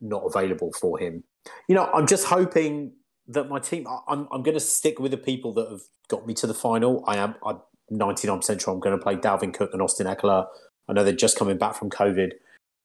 [0.00, 1.24] not available for him.
[1.68, 2.92] You know, I'm just hoping
[3.28, 3.86] that my team.
[4.08, 7.04] I'm I'm going to stick with the people that have got me to the final.
[7.06, 7.34] I am.
[7.44, 7.60] I'm
[7.92, 10.46] 99% sure I'm going to play Dalvin Cook and Austin Ekeler.
[10.88, 12.32] I know they're just coming back from COVID,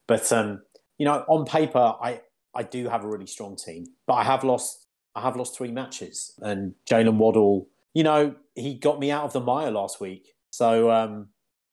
[0.07, 0.61] but um,
[0.97, 2.21] you know, on paper, I
[2.55, 4.86] I do have a really strong team, but I have lost.
[5.17, 7.67] I have lost three matches, and Jaylen Waddle.
[7.95, 11.29] You know, he got me out of the mire last week, so um,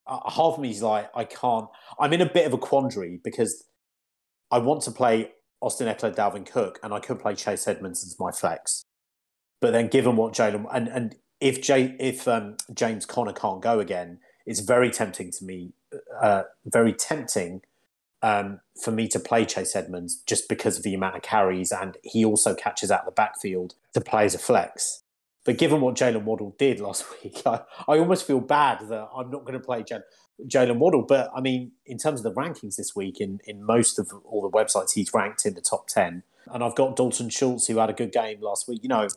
[0.09, 1.69] half of me is like, I can't.
[2.01, 3.65] I'm in a bit of a quandary because
[4.51, 8.17] I want to play Austin Ekeler, Dalvin Cook, and I could play Chase Edmonds as
[8.19, 8.83] my flex.
[9.61, 13.79] But then, given what Jaylen and and if Jay, if um, James Conner can't go
[13.79, 15.75] again, it's very tempting to me.
[16.21, 17.61] Uh, very tempting
[18.25, 21.99] um, for me to play Chase Edmonds just because of the amount of carries, and
[22.03, 25.03] he also catches out the backfield to play as a flex.
[25.45, 29.31] But given what Jaylen Waddle did last week, I, I almost feel bad that I'm
[29.31, 29.85] not going to play
[30.49, 30.79] Jaylen.
[30.79, 31.03] Waddle.
[31.03, 34.41] But I mean, in terms of the rankings this week, in, in most of all
[34.41, 36.22] the websites, he's ranked in the top 10.
[36.47, 38.83] And I've got Dalton Schultz, who had a good game last week.
[38.83, 39.09] You know,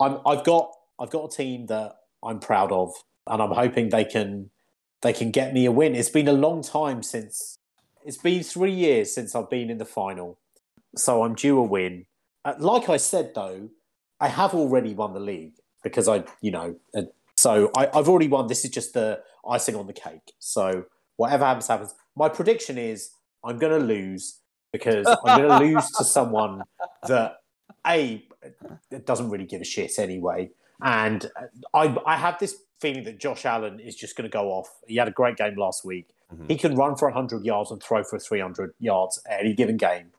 [0.00, 2.92] I'm, I've got I've got a team that I'm proud of,
[3.28, 4.50] and I'm hoping they can
[5.02, 5.94] they can get me a win.
[5.94, 7.58] It's been a long time since
[8.04, 10.38] it's been three years since I've been in the final,
[10.96, 12.06] so I'm due a win.
[12.44, 13.68] Uh, like I said, though,
[14.20, 17.02] I have already won the league because I, you know, uh,
[17.36, 18.48] so I, I've already won.
[18.48, 20.32] This is just the icing on the cake.
[20.38, 20.84] So
[21.16, 21.94] whatever happens, happens.
[22.16, 23.10] My prediction is
[23.44, 24.40] I'm going to lose
[24.72, 26.62] because I'm going to lose to someone
[27.06, 27.36] that
[27.86, 28.24] a
[29.04, 30.50] doesn't really give a shit anyway,
[30.82, 31.30] and
[31.74, 34.68] I I have this feeling that Josh Allen is just going to go off.
[34.86, 36.08] He had a great game last week.
[36.32, 36.48] Mhm.
[36.50, 40.12] He can run for 100 yards and throw for 300 yards any given game.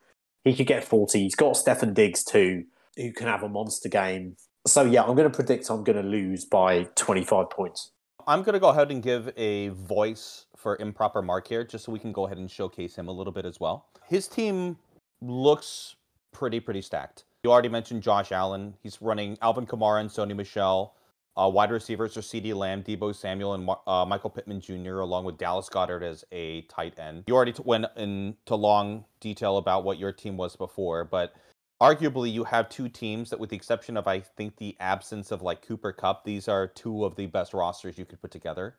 [0.44, 1.20] He could get 40.
[1.20, 4.38] He's got Stefon Diggs too, who can have a monster game.
[4.66, 7.92] So yeah, I'm going to predict I'm going to lose by 25 points.
[8.28, 11.92] I'm going to go ahead and give a voice for improper Mark here, just so
[11.92, 13.86] we can go ahead and showcase him a little bit as well.
[14.08, 14.78] His team
[15.22, 15.96] looks
[16.32, 17.24] pretty, pretty stacked.
[17.44, 18.76] You already mentioned Josh Allen.
[18.84, 20.94] He's running Alvin Kamara and Sony Michel.
[21.38, 25.24] Uh, wide receivers are CeeDee Lamb, Deebo Samuel, and Mar- uh, Michael Pittman Jr., along
[25.24, 27.24] with Dallas Goedert as a tight end.
[27.28, 31.34] You already t- went into long detail about what your team was before, but
[31.82, 35.42] arguably you have two teams that, with the exception of, I think, the absence of
[35.42, 38.76] like Cooper Kupp, these are two of the best rosters you could put together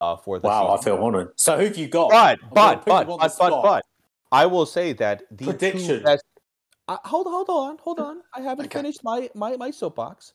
[0.00, 1.32] uh, for the Wow, I feel honoured.
[1.36, 2.10] So who've you got?
[2.10, 3.84] But but but but but but
[4.30, 6.02] I will say that the two Prediction.
[6.04, 6.22] best.
[6.86, 8.20] Uh, hold hold on hold on.
[8.34, 8.78] I haven't Okay.
[8.80, 10.34] finished my my my soapbox.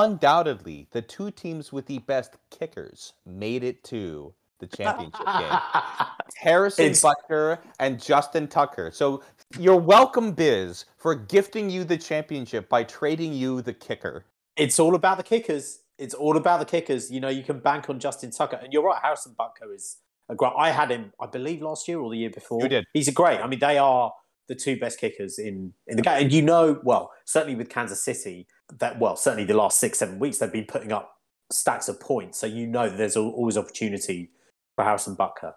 [0.00, 5.58] Undoubtedly, the two teams with the best kickers made it to the championship game.
[6.36, 8.90] Harrison It's- Butker and Justin Tucker.
[8.92, 9.22] So
[9.58, 14.24] you're welcome, Biz, for gifting you the championship by trading you the kicker.
[14.56, 15.80] it's all about the kickers.
[15.98, 17.10] It's all about the kickers.
[17.10, 19.00] You know, you can bank on Justin Tucker, and you're right.
[19.02, 19.96] Harrison Butker is
[20.28, 20.52] a great.
[20.58, 22.60] I had him, I believe, last year or the year before.
[22.62, 22.84] You did.
[22.92, 23.40] He's a great.
[23.40, 24.12] I mean, they are
[24.46, 26.22] the two best kickers in in the game.
[26.22, 28.46] And you know, well, certainly with Kansas City,
[28.78, 31.16] that well, certainly the last six seven weeks they've been putting up
[31.50, 32.38] stacks of points.
[32.38, 34.30] So you know there's always opportunity
[34.74, 35.52] for Harrison Butker.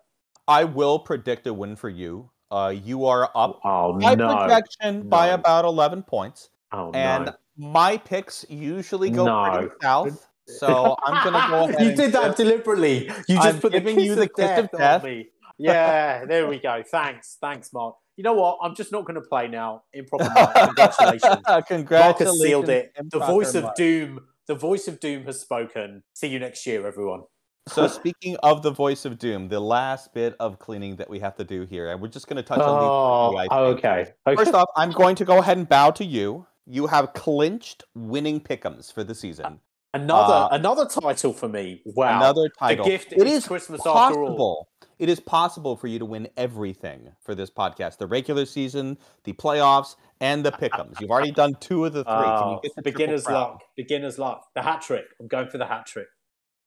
[0.47, 2.32] I will predict a win for you.
[2.51, 4.36] Uh, you are up Oh by no!
[4.36, 6.49] projection by about 11 points.
[6.72, 7.34] Oh and no!
[7.57, 10.28] my picks usually go pretty south.
[10.47, 13.05] So I'm to go ahead you did that deliberately.
[13.28, 15.26] You just I'm put the giving kiss you the kiss of death death.
[15.60, 16.82] Yeah, there we go.
[16.89, 17.95] Thanks, thanks, Mark.
[18.20, 18.57] You know what?
[18.61, 19.84] I'm just not going to play now.
[19.93, 20.53] Improper Mark.
[20.53, 21.38] Congratulations.
[21.47, 22.30] Mark Congratulations.
[22.30, 22.91] has sealed it.
[22.93, 24.20] The Improper voice of doom.
[24.45, 26.03] The voice of doom has spoken.
[26.15, 27.22] See you next year, everyone.
[27.70, 31.38] So speaking of the voice of doom, the last bit of cleaning that we have
[31.38, 32.89] to do here, and we're just going to touch on the.
[32.89, 33.47] Oh, these.
[33.47, 33.78] quickly, I think.
[33.78, 34.13] okay.
[34.28, 34.36] okay.
[34.36, 36.45] First off, I'm going to go ahead and bow to you.
[36.65, 39.61] You have clinched winning pickums for the season.
[39.93, 41.84] another uh, another title for me.
[41.86, 42.17] Wow.
[42.17, 42.84] Another title.
[42.84, 44.67] The gift It is is Christmas after all.
[45.00, 49.34] It is possible for you to win everything for this podcast: the regular season, the
[49.34, 51.00] playoffs, and the pickums.
[51.00, 52.14] You've already done two of the three.
[52.14, 53.64] Can you Oh, get the beginner's luck.
[53.78, 54.47] Beginner's luck.
[54.56, 55.06] The hat trick.
[55.20, 56.08] I'm going for the hat trick.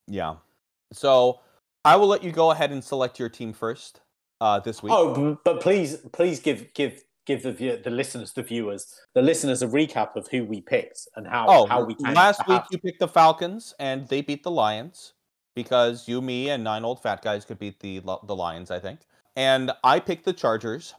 [0.09, 0.37] Yeah.
[0.93, 1.41] So
[1.85, 4.01] I will let you go ahead and select your team first
[4.41, 4.93] uh, this week.
[4.95, 9.62] Oh, but please, please give give give the view, the listeners, the viewers, the listeners
[9.62, 12.78] a recap of who we picked and how Oh, how we came last week you
[12.78, 15.12] picked the Falcons and they beat the Lions
[15.55, 19.00] because you, me, and nine old fat guys could beat the the Lions, I think.
[19.36, 20.94] And I picked the Chargers.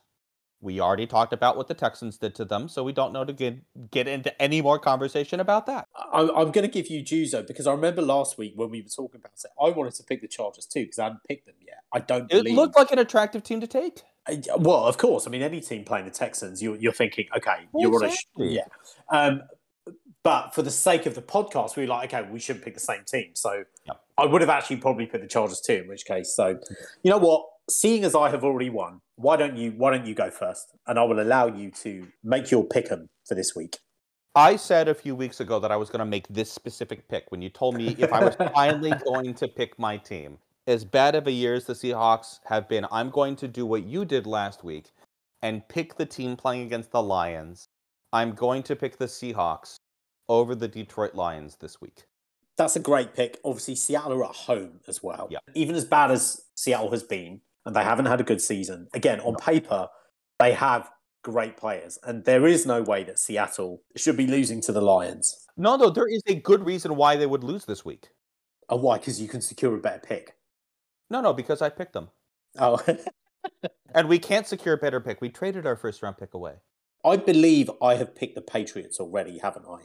[0.62, 3.34] We already talked about what the Texans did to them, so we don't know to
[3.34, 3.60] get
[3.92, 5.88] get into any more conversation about that.
[5.94, 8.88] I, I'm going to give you Juzo because I remember last week when we were
[8.88, 11.56] talking about it, I wanted to pick the Chargers too because I hadn't picked them
[11.60, 11.80] yet.
[11.94, 12.56] I don't It believe.
[12.56, 14.04] looked like an attractive team to take.
[14.58, 15.28] Well, of course.
[15.28, 18.62] I mean, any team playing the Texans, you're, you're thinking, okay, you're on a yeah.
[19.10, 19.42] Um,
[20.24, 22.80] but for the sake of the podcast, we were like, okay, we shouldn't pick the
[22.80, 23.32] same team.
[23.36, 24.02] So Yep.
[24.18, 25.82] I would have actually probably picked the Chargers too.
[25.84, 26.60] In which case, so
[27.04, 27.46] you know what?
[27.70, 30.98] Seeing as I have already won, why don't you why don't you go first, and
[31.00, 33.80] I will allow you to make your pick 'em for this week.
[34.36, 37.26] I said a few weeks ago that I was going to make this specific pick
[37.30, 40.40] when you told me if I was finally going to pick my team.
[40.66, 43.84] As bad of a year as the Seahawks have been, I'm going to do what
[43.84, 44.92] you did last week
[45.44, 47.68] and pick the team playing against the Lions.
[48.12, 49.78] I'm going to pick the Seahawks
[50.30, 52.04] over the Detroit Lions this week.
[52.58, 53.40] That's a great pick.
[53.44, 55.28] Obviously, Seattle are at home as well.
[55.32, 55.40] Yeah.
[55.56, 59.20] Even as bad as Seattle has been, and they haven't had a good season, again,
[59.22, 59.88] on paper,
[60.40, 60.92] they have
[61.24, 61.98] great players.
[62.04, 65.48] And there is no way that Seattle should be losing to the Lions.
[65.58, 68.10] No, no, there is a good reason why they would lose this week.
[68.70, 68.98] Oh, why?
[68.98, 70.36] Because you can secure a better pick.
[71.10, 72.10] No, no, because I picked them.
[72.60, 72.80] Oh,
[73.96, 75.22] And we can't secure a better pick.
[75.22, 76.56] We traded our first round pick away.
[77.06, 79.80] I believe I have picked the Patriots already, haven't I?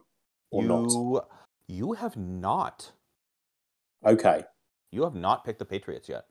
[0.51, 0.91] Or not?
[0.91, 1.21] you,
[1.69, 2.93] you have not.
[4.07, 4.45] Okay.
[4.93, 6.25] You have not picked the Patriots yet.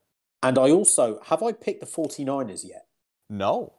[0.43, 2.85] And I also, have I picked the 49ers yet?
[3.29, 3.73] No.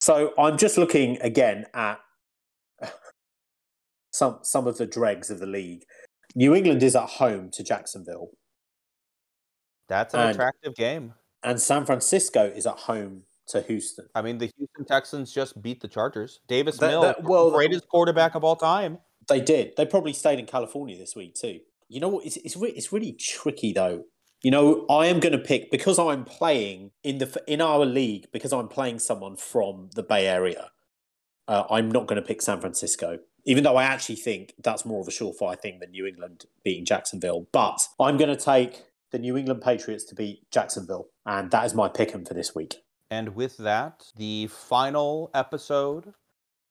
[0.00, 2.00] So I'm just looking again at
[4.12, 5.84] some some of the dregs of the league.
[6.34, 8.30] New England is at home to Jacksonville,
[9.88, 11.14] That's an And- attractive game.
[11.42, 14.08] and San Francisco is at home to Houston.
[14.14, 16.40] I mean, the Houston Texans just beat the Chargers.
[16.48, 18.98] Davis That- Mills, that- well- greatest quarterback of all time.
[19.28, 19.72] They did.
[19.76, 21.60] They probably stayed in California this week too.
[21.88, 22.26] You know what?
[22.26, 24.04] It's it's, re- it's really tricky though.
[24.42, 28.26] You know, I am going to pick because I'm playing in the in our league
[28.32, 30.70] because I'm playing someone from the Bay Area.
[31.46, 35.00] Uh, I'm not going to pick San Francisco, even though I actually think that's more
[35.00, 37.46] of a surefire thing than New England beating Jacksonville.
[37.52, 41.74] But I'm going to take the New England Patriots to beat Jacksonville, and that is
[41.74, 42.82] my pick 'em for this week.
[43.10, 46.14] And with that, the final episode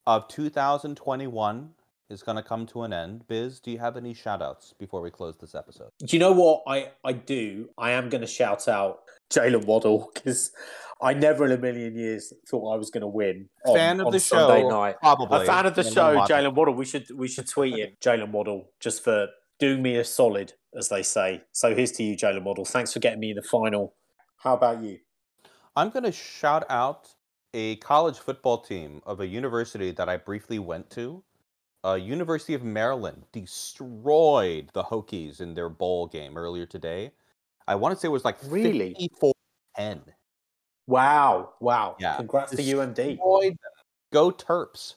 [0.08, 1.76] of 2021
[2.12, 3.28] is going to come to an end.
[3.28, 5.90] Biz, do you have any shout outs before we close this episode?
[6.00, 7.70] Do you know what I, I do?
[7.78, 9.00] I am going to shout out
[9.32, 10.52] Jaylen Waddle because
[11.02, 13.50] I never in a million years thought I was going to win.
[13.66, 14.96] On, Fan of on the Sunday show, night.
[15.00, 15.44] Probably.
[15.44, 16.28] A fan of the and show, then.
[16.28, 16.76] Jaylen Waddle.
[16.76, 19.28] We should we should tweet him, Jaylen Waddle, just for
[19.60, 21.42] doing me a solid, as they say.
[21.52, 22.66] So here's to you, Jaylen Waddle.
[22.66, 23.94] Thanks for getting me in the final.
[24.38, 25.00] How about you?
[25.76, 27.16] I'm going to shout out
[27.54, 31.24] a college football team of a university that I briefly went to.
[31.84, 37.12] Uh, University of Maryland destroyed the Hokies in their bowl game earlier today.
[37.68, 38.90] I want to say it was like Really?
[38.90, 39.34] 54
[39.78, 40.02] 10.
[40.88, 41.96] Wow, wow.
[42.00, 42.18] Yeah.
[42.18, 42.96] Congrats to UMD.
[43.18, 43.58] Them.
[44.12, 44.96] Go Terps.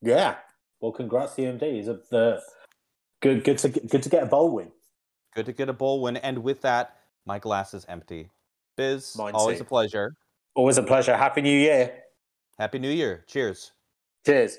[0.00, 0.36] Yeah.
[0.80, 1.62] Well, congrats to UMD.
[1.62, 2.42] Is a the
[3.20, 4.72] good good to good to get a bowl win.
[5.34, 6.16] Good to get a bowl win.
[6.16, 8.30] And with that, my glass is empty.
[8.76, 9.62] Biz, Mine always too.
[9.62, 10.16] a pleasure.
[10.54, 11.16] Always a pleasure.
[11.16, 11.92] Happy New Year.
[12.58, 13.24] Happy New Year.
[13.28, 13.72] Cheers.
[14.26, 14.58] Cheers.